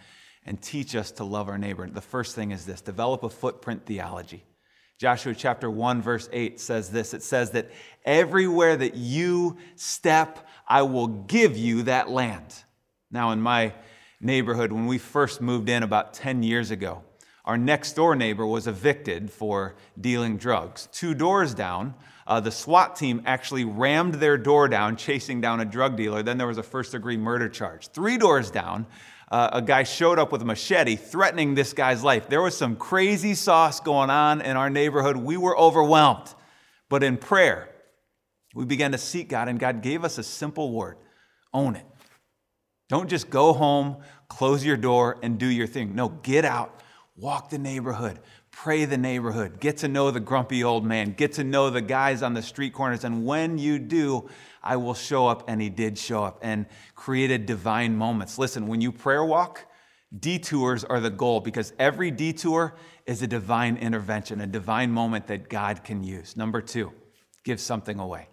and 0.45 0.61
teach 0.61 0.95
us 0.95 1.11
to 1.11 1.23
love 1.23 1.49
our 1.49 1.57
neighbor. 1.57 1.87
The 1.87 2.01
first 2.01 2.35
thing 2.35 2.51
is 2.51 2.65
this 2.65 2.81
develop 2.81 3.23
a 3.23 3.29
footprint 3.29 3.85
theology. 3.85 4.43
Joshua 4.97 5.35
chapter 5.35 5.69
1, 5.69 6.01
verse 6.01 6.27
8 6.33 6.59
says 6.59 6.89
this 6.89 7.13
it 7.13 7.21
says 7.21 7.51
that 7.51 7.69
everywhere 8.03 8.75
that 8.75 8.95
you 8.95 9.57
step, 9.75 10.47
I 10.67 10.81
will 10.81 11.07
give 11.07 11.55
you 11.55 11.83
that 11.83 12.09
land. 12.09 12.63
Now, 13.11 13.31
in 13.31 13.41
my 13.41 13.73
neighborhood, 14.19 14.71
when 14.71 14.87
we 14.87 14.97
first 14.97 15.39
moved 15.39 15.69
in 15.69 15.83
about 15.83 16.13
10 16.13 16.41
years 16.41 16.71
ago, 16.71 17.03
our 17.47 17.57
next 17.57 17.93
door 17.93 18.15
neighbor 18.15 18.45
was 18.45 18.67
evicted 18.67 19.31
for 19.31 19.75
dealing 19.99 20.37
drugs. 20.37 20.89
Two 20.91 21.15
doors 21.15 21.53
down, 21.53 21.95
uh, 22.27 22.41
the 22.41 22.51
SWAT 22.51 22.97
team 22.97 23.21
actually 23.25 23.63
rammed 23.63 24.15
their 24.15 24.37
door 24.37 24.67
down, 24.67 24.97
chasing 24.97 25.39
down 25.39 25.61
a 25.61 25.65
drug 25.65 25.95
dealer. 25.95 26.21
Then 26.21 26.37
there 26.37 26.45
was 26.45 26.57
a 26.57 26.63
first 26.63 26.91
degree 26.91 27.15
murder 27.15 27.47
charge. 27.47 27.87
Three 27.87 28.17
doors 28.17 28.51
down, 28.51 28.85
uh, 29.31 29.49
a 29.53 29.61
guy 29.61 29.83
showed 29.83 30.19
up 30.19 30.33
with 30.33 30.41
a 30.41 30.45
machete 30.45 30.97
threatening 30.97 31.55
this 31.55 31.71
guy's 31.71 32.03
life. 32.03 32.27
There 32.27 32.41
was 32.41 32.55
some 32.55 32.75
crazy 32.75 33.33
sauce 33.33 33.79
going 33.79 34.09
on 34.09 34.41
in 34.41 34.57
our 34.57 34.69
neighborhood. 34.69 35.15
We 35.15 35.37
were 35.37 35.57
overwhelmed. 35.57 36.35
But 36.89 37.01
in 37.01 37.15
prayer, 37.15 37.69
we 38.53 38.65
began 38.65 38.91
to 38.91 38.97
seek 38.97 39.29
God, 39.29 39.47
and 39.47 39.57
God 39.57 39.81
gave 39.81 40.03
us 40.03 40.17
a 40.17 40.23
simple 40.23 40.73
word 40.73 40.97
own 41.53 41.77
it. 41.77 41.85
Don't 42.89 43.09
just 43.09 43.29
go 43.29 43.53
home, 43.53 43.97
close 44.27 44.65
your 44.65 44.77
door, 44.77 45.17
and 45.23 45.37
do 45.39 45.47
your 45.47 45.67
thing. 45.67 45.95
No, 45.95 46.09
get 46.09 46.45
out, 46.45 46.81
walk 47.17 47.49
the 47.49 47.57
neighborhood, 47.57 48.19
pray 48.51 48.85
the 48.85 48.97
neighborhood, 48.97 49.59
get 49.59 49.77
to 49.77 49.87
know 49.87 50.11
the 50.11 50.19
grumpy 50.19 50.63
old 50.63 50.85
man, 50.85 51.13
get 51.13 51.33
to 51.33 51.43
know 51.43 51.69
the 51.69 51.81
guys 51.81 52.21
on 52.21 52.33
the 52.33 52.41
street 52.41 52.73
corners. 52.73 53.03
And 53.03 53.25
when 53.25 53.57
you 53.57 53.79
do, 53.79 54.29
I 54.63 54.77
will 54.77 54.93
show 54.93 55.27
up. 55.27 55.43
And 55.47 55.61
he 55.61 55.69
did 55.69 55.97
show 55.97 56.23
up 56.23 56.39
and 56.41 56.67
created 56.95 57.45
divine 57.45 57.95
moments. 57.95 58.37
Listen, 58.37 58.67
when 58.67 58.81
you 58.81 58.91
prayer 58.91 59.25
walk, 59.25 59.65
detours 60.17 60.83
are 60.83 60.99
the 60.99 61.09
goal 61.09 61.39
because 61.39 61.73
every 61.79 62.11
detour 62.11 62.75
is 63.05 63.21
a 63.21 63.27
divine 63.27 63.77
intervention, 63.77 64.41
a 64.41 64.47
divine 64.47 64.91
moment 64.91 65.27
that 65.27 65.49
God 65.49 65.83
can 65.83 66.03
use. 66.03 66.37
Number 66.37 66.61
two, 66.61 66.93
give 67.43 67.59
something 67.59 67.99
away. 67.99 68.27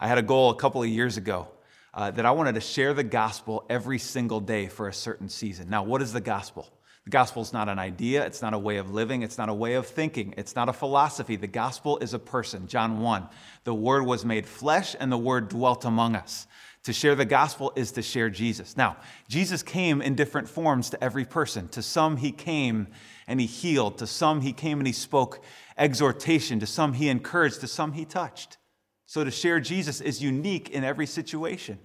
I 0.00 0.08
had 0.08 0.18
a 0.18 0.22
goal 0.22 0.50
a 0.50 0.56
couple 0.56 0.82
of 0.82 0.88
years 0.88 1.16
ago 1.16 1.48
uh, 1.94 2.10
that 2.10 2.26
I 2.26 2.32
wanted 2.32 2.56
to 2.56 2.60
share 2.60 2.94
the 2.94 3.04
gospel 3.04 3.64
every 3.70 3.98
single 3.98 4.40
day 4.40 4.66
for 4.66 4.88
a 4.88 4.92
certain 4.92 5.28
season. 5.28 5.70
Now, 5.70 5.84
what 5.84 6.02
is 6.02 6.12
the 6.12 6.20
gospel? 6.20 6.68
The 7.04 7.10
gospel 7.10 7.42
is 7.42 7.52
not 7.52 7.68
an 7.68 7.80
idea, 7.80 8.24
it's 8.24 8.42
not 8.42 8.54
a 8.54 8.58
way 8.58 8.76
of 8.76 8.92
living, 8.92 9.22
it's 9.22 9.36
not 9.36 9.48
a 9.48 9.54
way 9.54 9.74
of 9.74 9.86
thinking, 9.86 10.34
it's 10.36 10.54
not 10.54 10.68
a 10.68 10.72
philosophy. 10.72 11.34
The 11.34 11.48
gospel 11.48 11.98
is 11.98 12.14
a 12.14 12.18
person. 12.18 12.68
John 12.68 13.00
1 13.00 13.28
The 13.64 13.74
word 13.74 14.06
was 14.06 14.24
made 14.24 14.46
flesh, 14.46 14.94
and 14.98 15.10
the 15.10 15.18
word 15.18 15.48
dwelt 15.48 15.84
among 15.84 16.14
us. 16.14 16.46
To 16.84 16.92
share 16.92 17.14
the 17.14 17.24
gospel 17.24 17.72
is 17.76 17.92
to 17.92 18.02
share 18.02 18.28
Jesus. 18.28 18.76
Now, 18.76 18.96
Jesus 19.28 19.62
came 19.62 20.02
in 20.02 20.16
different 20.16 20.48
forms 20.48 20.90
to 20.90 21.02
every 21.02 21.24
person. 21.24 21.68
To 21.68 21.82
some, 21.82 22.16
he 22.16 22.32
came 22.32 22.88
and 23.28 23.40
he 23.40 23.46
healed. 23.46 23.98
To 23.98 24.06
some, 24.06 24.40
he 24.40 24.52
came 24.52 24.78
and 24.78 24.86
he 24.86 24.92
spoke 24.92 25.44
exhortation. 25.78 26.58
To 26.58 26.66
some, 26.66 26.94
he 26.94 27.08
encouraged. 27.08 27.60
To 27.60 27.68
some, 27.68 27.92
he 27.92 28.04
touched. 28.04 28.58
So 29.06 29.22
to 29.22 29.30
share 29.30 29.60
Jesus 29.60 30.00
is 30.00 30.22
unique 30.22 30.70
in 30.70 30.82
every 30.82 31.06
situation. 31.06 31.78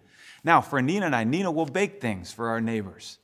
Now, 0.44 0.62
for 0.62 0.82
Nina 0.82 1.06
and 1.08 1.16
I, 1.16 1.26
Nina 1.26 1.52
will 1.52 1.66
bake 1.66 2.02
things 2.02 2.32
for 2.32 2.50
our 2.50 2.62
neighbors. 2.62 3.20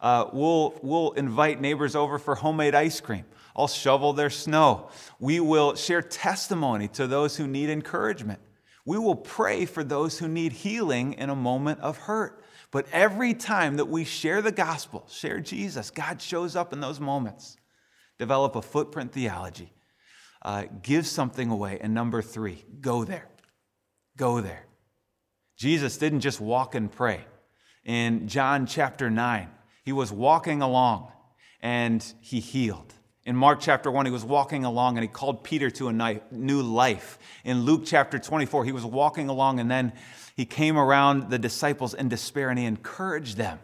Uh, 0.00 0.26
we'll, 0.32 0.78
we'll 0.82 1.12
invite 1.12 1.60
neighbors 1.60 1.96
over 1.96 2.18
for 2.18 2.36
homemade 2.36 2.74
ice 2.74 3.00
cream. 3.00 3.24
I'll 3.56 3.68
shovel 3.68 4.12
their 4.12 4.30
snow. 4.30 4.90
We 5.18 5.40
will 5.40 5.74
share 5.74 6.02
testimony 6.02 6.86
to 6.88 7.06
those 7.06 7.36
who 7.36 7.46
need 7.48 7.70
encouragement. 7.70 8.40
We 8.84 8.98
will 8.98 9.16
pray 9.16 9.66
for 9.66 9.82
those 9.82 10.18
who 10.18 10.28
need 10.28 10.52
healing 10.52 11.14
in 11.14 11.28
a 11.28 11.34
moment 11.34 11.80
of 11.80 11.98
hurt. 11.98 12.42
But 12.70 12.86
every 12.92 13.34
time 13.34 13.76
that 13.76 13.86
we 13.86 14.04
share 14.04 14.40
the 14.40 14.52
gospel, 14.52 15.06
share 15.10 15.40
Jesus, 15.40 15.90
God 15.90 16.22
shows 16.22 16.54
up 16.54 16.72
in 16.72 16.80
those 16.80 17.00
moments. 17.00 17.56
Develop 18.18 18.56
a 18.56 18.62
footprint 18.62 19.12
theology. 19.12 19.72
Uh, 20.42 20.64
give 20.82 21.06
something 21.06 21.50
away. 21.50 21.78
And 21.80 21.94
number 21.94 22.22
three, 22.22 22.64
go 22.80 23.04
there. 23.04 23.28
Go 24.16 24.40
there. 24.40 24.66
Jesus 25.56 25.98
didn't 25.98 26.20
just 26.20 26.40
walk 26.40 26.74
and 26.74 26.90
pray. 26.90 27.24
In 27.84 28.28
John 28.28 28.66
chapter 28.66 29.10
9, 29.10 29.48
he 29.88 29.92
was 29.92 30.12
walking 30.12 30.60
along 30.60 31.10
and 31.62 32.04
he 32.20 32.40
healed. 32.40 32.92
In 33.24 33.34
Mark 33.34 33.58
chapter 33.58 33.90
1, 33.90 34.04
he 34.04 34.12
was 34.12 34.22
walking 34.22 34.66
along 34.66 34.98
and 34.98 35.02
he 35.02 35.08
called 35.08 35.42
Peter 35.42 35.70
to 35.70 35.88
a 35.88 36.20
new 36.30 36.60
life. 36.60 37.18
In 37.42 37.62
Luke 37.62 37.84
chapter 37.86 38.18
24, 38.18 38.66
he 38.66 38.72
was 38.72 38.84
walking 38.84 39.30
along 39.30 39.60
and 39.60 39.70
then 39.70 39.94
he 40.36 40.44
came 40.44 40.76
around 40.76 41.30
the 41.30 41.38
disciples 41.38 41.94
in 41.94 42.10
despair 42.10 42.50
and 42.50 42.58
he 42.58 42.66
encouraged 42.66 43.38
them. 43.38 43.60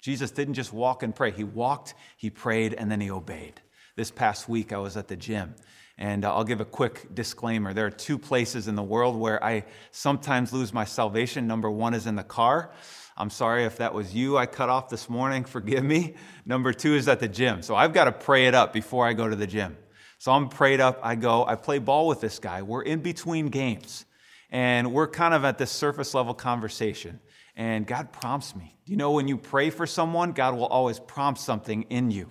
Jesus 0.00 0.30
didn't 0.30 0.54
just 0.54 0.72
walk 0.72 1.02
and 1.02 1.14
pray, 1.14 1.30
he 1.30 1.44
walked, 1.44 1.92
he 2.16 2.30
prayed, 2.30 2.72
and 2.72 2.90
then 2.90 3.02
he 3.02 3.10
obeyed. 3.10 3.60
This 3.96 4.10
past 4.10 4.48
week, 4.48 4.72
I 4.72 4.78
was 4.78 4.96
at 4.96 5.08
the 5.08 5.16
gym 5.16 5.56
and 5.98 6.24
uh, 6.24 6.34
I'll 6.34 6.44
give 6.44 6.62
a 6.62 6.64
quick 6.64 7.14
disclaimer. 7.14 7.74
There 7.74 7.84
are 7.84 7.90
two 7.90 8.16
places 8.16 8.66
in 8.66 8.76
the 8.76 8.82
world 8.82 9.14
where 9.14 9.44
I 9.44 9.64
sometimes 9.90 10.54
lose 10.54 10.72
my 10.72 10.86
salvation. 10.86 11.46
Number 11.46 11.70
one 11.70 11.92
is 11.92 12.06
in 12.06 12.16
the 12.16 12.22
car. 12.22 12.70
I'm 13.18 13.30
sorry 13.30 13.64
if 13.64 13.78
that 13.78 13.92
was 13.92 14.14
you 14.14 14.38
I 14.38 14.46
cut 14.46 14.68
off 14.68 14.88
this 14.88 15.10
morning. 15.10 15.44
Forgive 15.56 15.84
me. 15.84 16.14
Number 16.46 16.72
two 16.72 16.94
is 16.94 17.08
at 17.08 17.20
the 17.20 17.28
gym. 17.28 17.62
So 17.62 17.74
I've 17.74 17.92
got 17.92 18.04
to 18.04 18.12
pray 18.12 18.46
it 18.46 18.54
up 18.54 18.72
before 18.72 19.06
I 19.06 19.12
go 19.12 19.28
to 19.28 19.36
the 19.36 19.46
gym. 19.46 19.76
So 20.18 20.32
I'm 20.32 20.48
prayed 20.48 20.80
up. 20.80 20.98
I 21.02 21.16
go, 21.16 21.44
I 21.44 21.56
play 21.56 21.78
ball 21.78 22.06
with 22.06 22.20
this 22.20 22.38
guy. 22.38 22.62
We're 22.62 22.82
in 22.82 23.00
between 23.00 23.48
games. 23.48 24.06
And 24.50 24.94
we're 24.94 25.08
kind 25.08 25.34
of 25.34 25.44
at 25.44 25.58
this 25.58 25.70
surface 25.70 26.14
level 26.14 26.32
conversation. 26.32 27.20
And 27.56 27.86
God 27.86 28.12
prompts 28.12 28.56
me. 28.56 28.78
You 28.86 28.96
know, 28.96 29.10
when 29.10 29.28
you 29.28 29.36
pray 29.36 29.70
for 29.70 29.86
someone, 29.86 30.32
God 30.32 30.54
will 30.54 30.66
always 30.66 30.98
prompt 30.98 31.40
something 31.40 31.82
in 31.90 32.10
you 32.10 32.30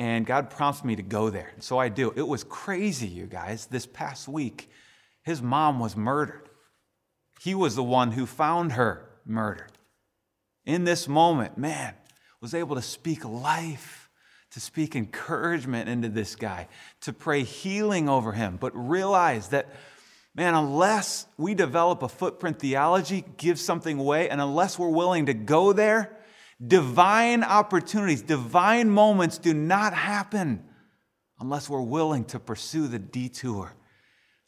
and 0.00 0.24
God 0.24 0.48
prompts 0.48 0.82
me 0.82 0.96
to 0.96 1.02
go 1.02 1.28
there. 1.28 1.52
So 1.58 1.76
I 1.76 1.90
do. 1.90 2.10
It 2.16 2.26
was 2.26 2.42
crazy, 2.42 3.06
you 3.06 3.26
guys. 3.26 3.66
This 3.66 3.84
past 3.84 4.28
week, 4.28 4.70
his 5.22 5.42
mom 5.42 5.78
was 5.78 5.94
murdered. 5.94 6.48
He 7.42 7.54
was 7.54 7.76
the 7.76 7.82
one 7.82 8.12
who 8.12 8.24
found 8.24 8.72
her 8.72 9.10
murdered. 9.26 9.72
In 10.64 10.84
this 10.84 11.08
moment, 11.08 11.56
man, 11.58 11.94
was 12.40 12.54
able 12.54 12.76
to 12.76 12.82
speak 12.82 13.24
life, 13.24 14.10
to 14.52 14.60
speak 14.60 14.96
encouragement 14.96 15.88
into 15.88 16.08
this 16.08 16.36
guy, 16.36 16.68
to 17.02 17.12
pray 17.12 17.42
healing 17.42 18.08
over 18.08 18.32
him, 18.32 18.56
but 18.60 18.72
realize 18.74 19.48
that, 19.48 19.68
man, 20.34 20.54
unless 20.54 21.26
we 21.36 21.54
develop 21.54 22.02
a 22.02 22.08
footprint 22.08 22.58
theology, 22.58 23.24
give 23.36 23.58
something 23.58 23.98
away, 23.98 24.28
and 24.28 24.40
unless 24.40 24.78
we're 24.78 24.88
willing 24.88 25.26
to 25.26 25.34
go 25.34 25.72
there, 25.72 26.16
Divine 26.64 27.42
opportunities, 27.42 28.20
divine 28.20 28.90
moments 28.90 29.38
do 29.38 29.54
not 29.54 29.94
happen 29.94 30.62
unless 31.38 31.70
we're 31.70 31.80
willing 31.80 32.26
to 32.26 32.38
pursue 32.38 32.86
the 32.86 32.98
detour 32.98 33.74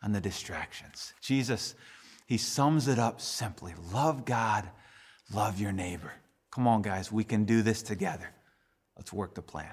and 0.02 0.14
the 0.14 0.20
distractions. 0.20 1.14
Jesus, 1.22 1.74
he 2.26 2.36
sums 2.36 2.86
it 2.86 2.98
up 2.98 3.22
simply 3.22 3.72
love 3.94 4.26
God, 4.26 4.68
love 5.34 5.60
your 5.60 5.72
neighbor. 5.72 6.12
Come 6.50 6.68
on, 6.68 6.82
guys, 6.82 7.10
we 7.10 7.24
can 7.24 7.44
do 7.44 7.62
this 7.62 7.82
together. 7.82 8.30
Let's 8.96 9.12
work 9.12 9.34
the 9.34 9.42
plan. 9.42 9.72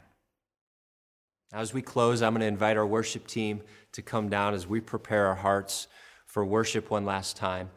As 1.52 1.74
we 1.74 1.82
close, 1.82 2.22
I'm 2.22 2.34
going 2.34 2.42
to 2.42 2.48
invite 2.48 2.78
our 2.78 2.86
worship 2.86 3.28
team 3.28 3.62
to 3.94 4.02
come 4.02 4.30
down 4.30 4.54
as 4.54 4.68
we 4.68 4.80
prepare 4.80 5.28
our 5.28 5.36
hearts 5.36 5.88
for 6.26 6.46
worship 6.46 6.92
one 6.92 7.06
last 7.06 7.36
time. 7.36 7.72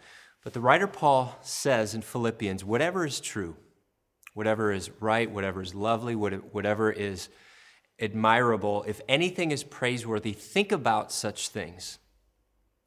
But 0.44 0.52
the 0.52 0.60
writer 0.60 0.86
Paul 0.86 1.36
says 1.40 1.94
in 1.94 2.02
Philippians 2.02 2.64
whatever 2.64 3.06
is 3.06 3.18
true, 3.18 3.56
whatever 4.34 4.72
is 4.72 4.90
right, 5.00 5.30
whatever 5.30 5.62
is 5.62 5.74
lovely, 5.74 6.14
whatever 6.14 6.90
is 6.90 7.28
admirable, 7.98 8.84
if 8.86 9.00
anything 9.08 9.52
is 9.52 9.62
praiseworthy, 9.64 10.32
think 10.32 10.70
about 10.70 11.12
such 11.12 11.48
things. 11.48 11.98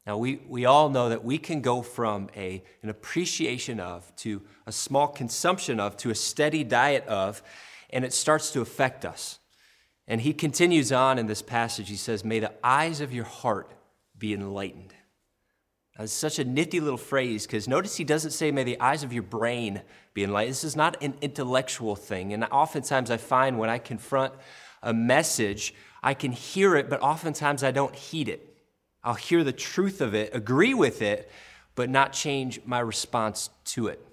Now, 0.06 0.16
we, 0.18 0.36
we 0.46 0.66
all 0.66 0.88
know 0.88 1.08
that 1.08 1.24
we 1.24 1.36
can 1.36 1.60
go 1.60 1.82
from 1.82 2.30
a, 2.36 2.62
an 2.82 2.90
appreciation 2.90 3.80
of 3.80 4.14
to 4.16 4.40
a 4.64 4.70
small 4.72 5.08
consumption 5.08 5.80
of 5.80 5.96
to 5.98 6.10
a 6.10 6.14
steady 6.14 6.62
diet 6.62 7.04
of, 7.08 7.42
and 7.90 8.04
it 8.04 8.12
starts 8.12 8.52
to 8.52 8.60
affect 8.60 9.04
us. 9.04 9.40
And 10.06 10.20
he 10.20 10.32
continues 10.32 10.92
on 10.92 11.18
in 11.18 11.26
this 11.26 11.42
passage. 11.42 11.88
He 11.88 11.96
says, 11.96 12.24
May 12.24 12.38
the 12.38 12.52
eyes 12.62 13.00
of 13.00 13.12
your 13.12 13.24
heart 13.24 13.72
be 14.16 14.32
enlightened. 14.32 14.94
It's 15.98 16.12
such 16.12 16.38
a 16.38 16.44
nifty 16.44 16.78
little 16.78 16.98
phrase 16.98 17.46
because 17.46 17.66
notice 17.66 17.96
he 17.96 18.04
doesn't 18.04 18.30
say, 18.30 18.52
May 18.52 18.62
the 18.62 18.80
eyes 18.80 19.02
of 19.02 19.12
your 19.12 19.24
brain 19.24 19.82
be 20.14 20.22
enlightened. 20.22 20.52
This 20.52 20.62
is 20.62 20.76
not 20.76 21.02
an 21.02 21.14
intellectual 21.20 21.96
thing. 21.96 22.32
And 22.32 22.44
oftentimes 22.44 23.10
I 23.10 23.16
find 23.16 23.58
when 23.58 23.70
I 23.70 23.78
confront 23.78 24.34
a 24.84 24.94
message, 24.94 25.74
I 26.00 26.14
can 26.14 26.30
hear 26.30 26.76
it, 26.76 26.88
but 26.88 27.02
oftentimes 27.02 27.64
I 27.64 27.72
don't 27.72 27.94
heed 27.94 28.28
it. 28.28 28.55
I'll 29.06 29.14
hear 29.14 29.44
the 29.44 29.52
truth 29.52 30.00
of 30.00 30.16
it, 30.16 30.34
agree 30.34 30.74
with 30.74 31.00
it, 31.00 31.30
but 31.76 31.88
not 31.88 32.12
change 32.12 32.60
my 32.66 32.80
response 32.80 33.50
to 33.66 33.86
it. 33.86 34.04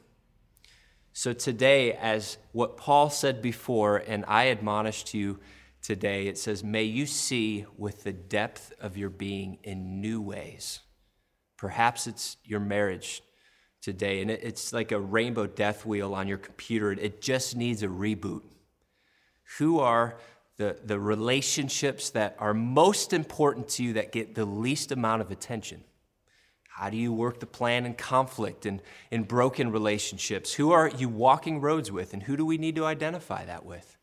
So 1.14 1.34
today, 1.34 1.94
as 1.94 2.38
what 2.52 2.78
Paul 2.78 3.10
said 3.10 3.42
before, 3.42 3.98
and 3.98 4.24
I 4.28 4.46
admonished 4.46 5.16
you 5.16 5.40
today, 5.82 6.28
it 6.28 6.38
says, 6.38 6.64
May 6.64 6.84
you 6.84 7.08
see 7.08 7.66
with 7.76 8.04
the 8.04 8.14
depth 8.14 8.72
of 8.80 8.96
your 8.96 9.10
being 9.10 9.58
in 9.64 10.00
new 10.00 10.22
ways. 10.22 10.82
Perhaps 11.58 12.06
it's 12.06 12.38
your 12.44 12.60
marriage 12.60 13.24
today, 13.82 14.22
and 14.22 14.30
it's 14.30 14.74
like 14.74 14.92
a 14.92 15.00
rainbow 15.00 15.48
death 15.48 15.88
wheel 15.88 16.14
on 16.14 16.28
your 16.28 16.38
computer. 16.38 16.92
It 16.92 17.20
just 17.20 17.56
needs 17.56 17.82
a 17.82 17.88
reboot. 17.88 18.44
Who 19.58 19.80
are 19.80 20.18
the, 20.58 20.78
the 20.84 21.00
relationships 21.00 22.10
that 22.12 22.36
are 22.40 22.54
most 22.54 23.14
important 23.14 23.70
to 23.70 23.84
you 23.84 23.94
that 23.94 24.12
get 24.12 24.36
the 24.36 24.46
least 24.46 24.92
amount 24.92 25.22
of 25.22 25.32
attention? 25.32 25.84
How 26.70 26.90
do 26.90 26.98
you 26.98 27.14
work 27.14 27.40
the 27.40 27.46
plan 27.46 27.86
in 27.86 27.94
conflict 27.94 28.66
and 28.66 28.82
in 29.12 29.24
broken 29.24 29.72
relationships? 29.72 30.54
Who 30.54 30.72
are 30.72 30.90
you 30.90 31.08
walking 31.08 31.62
roads 31.62 31.92
with, 31.92 32.14
and 32.14 32.24
who 32.24 32.36
do 32.36 32.46
we 32.46 32.58
need 32.58 32.76
to 32.78 32.86
identify 32.86 33.46
that 33.46 33.66
with? 33.66 33.98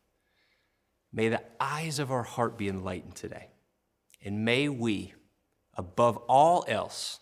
May 1.13 1.29
the 1.29 1.43
eyes 1.59 1.99
of 1.99 2.13
our 2.13 2.23
heart 2.23 2.57
be 2.57 2.69
enlightened 2.69 3.17
today. 3.17 3.49
And 4.25 4.45
may 4.45 4.69
we, 4.69 5.15
above 5.75 6.19
all 6.29 6.65
else, 6.69 7.19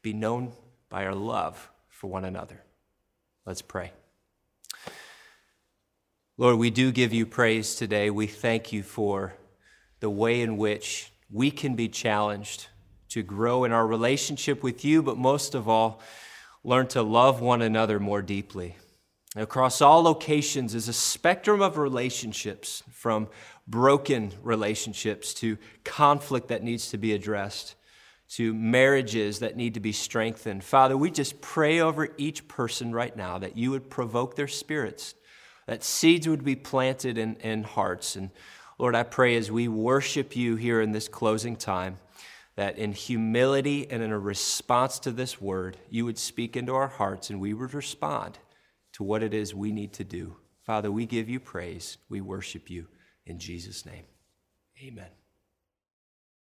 be 0.00 0.12
known 0.12 0.52
by 0.88 1.04
our 1.04 1.14
love 1.14 1.70
for 1.88 2.08
one 2.08 2.24
another. 2.24 2.62
Let's 3.44 3.62
pray. 3.62 3.92
Lord, 6.38 6.58
we 6.58 6.68
do 6.68 6.92
give 6.92 7.14
you 7.14 7.24
praise 7.24 7.76
today. 7.76 8.10
We 8.10 8.26
thank 8.26 8.70
you 8.70 8.82
for 8.82 9.32
the 10.00 10.10
way 10.10 10.42
in 10.42 10.58
which 10.58 11.10
we 11.30 11.50
can 11.50 11.74
be 11.74 11.88
challenged 11.88 12.66
to 13.08 13.22
grow 13.22 13.64
in 13.64 13.72
our 13.72 13.86
relationship 13.86 14.62
with 14.62 14.84
you, 14.84 15.02
but 15.02 15.16
most 15.16 15.54
of 15.54 15.66
all, 15.66 16.02
learn 16.62 16.88
to 16.88 17.00
love 17.02 17.40
one 17.40 17.62
another 17.62 17.98
more 17.98 18.20
deeply. 18.20 18.76
Across 19.34 19.80
all 19.80 20.02
locations 20.02 20.74
is 20.74 20.88
a 20.88 20.92
spectrum 20.92 21.62
of 21.62 21.78
relationships, 21.78 22.82
from 22.92 23.28
broken 23.66 24.34
relationships 24.42 25.32
to 25.34 25.56
conflict 25.84 26.48
that 26.48 26.62
needs 26.62 26.90
to 26.90 26.98
be 26.98 27.14
addressed 27.14 27.76
to 28.28 28.52
marriages 28.52 29.38
that 29.38 29.56
need 29.56 29.72
to 29.72 29.80
be 29.80 29.92
strengthened. 29.92 30.62
Father, 30.64 30.98
we 30.98 31.10
just 31.10 31.40
pray 31.40 31.80
over 31.80 32.10
each 32.18 32.46
person 32.46 32.92
right 32.92 33.16
now 33.16 33.38
that 33.38 33.56
you 33.56 33.70
would 33.70 33.88
provoke 33.88 34.36
their 34.36 34.48
spirits, 34.48 35.14
that 35.66 35.84
seeds 35.84 36.28
would 36.28 36.44
be 36.44 36.56
planted 36.56 37.18
in, 37.18 37.36
in 37.36 37.62
hearts. 37.62 38.16
And 38.16 38.30
Lord, 38.78 38.94
I 38.94 39.02
pray 39.02 39.36
as 39.36 39.50
we 39.50 39.68
worship 39.68 40.36
you 40.36 40.56
here 40.56 40.80
in 40.80 40.92
this 40.92 41.08
closing 41.08 41.56
time, 41.56 41.98
that 42.56 42.78
in 42.78 42.92
humility 42.92 43.90
and 43.90 44.02
in 44.02 44.12
a 44.12 44.18
response 44.18 44.98
to 45.00 45.12
this 45.12 45.40
word, 45.40 45.76
you 45.90 46.04
would 46.04 46.18
speak 46.18 46.56
into 46.56 46.74
our 46.74 46.88
hearts 46.88 47.30
and 47.30 47.40
we 47.40 47.52
would 47.52 47.74
respond 47.74 48.38
to 48.92 49.02
what 49.02 49.22
it 49.22 49.34
is 49.34 49.54
we 49.54 49.72
need 49.72 49.92
to 49.92 50.04
do. 50.04 50.36
Father, 50.62 50.90
we 50.90 51.06
give 51.06 51.28
you 51.28 51.38
praise. 51.38 51.98
We 52.08 52.20
worship 52.20 52.70
you 52.70 52.86
in 53.26 53.38
Jesus' 53.38 53.84
name. 53.84 54.04
Amen. 54.82 55.25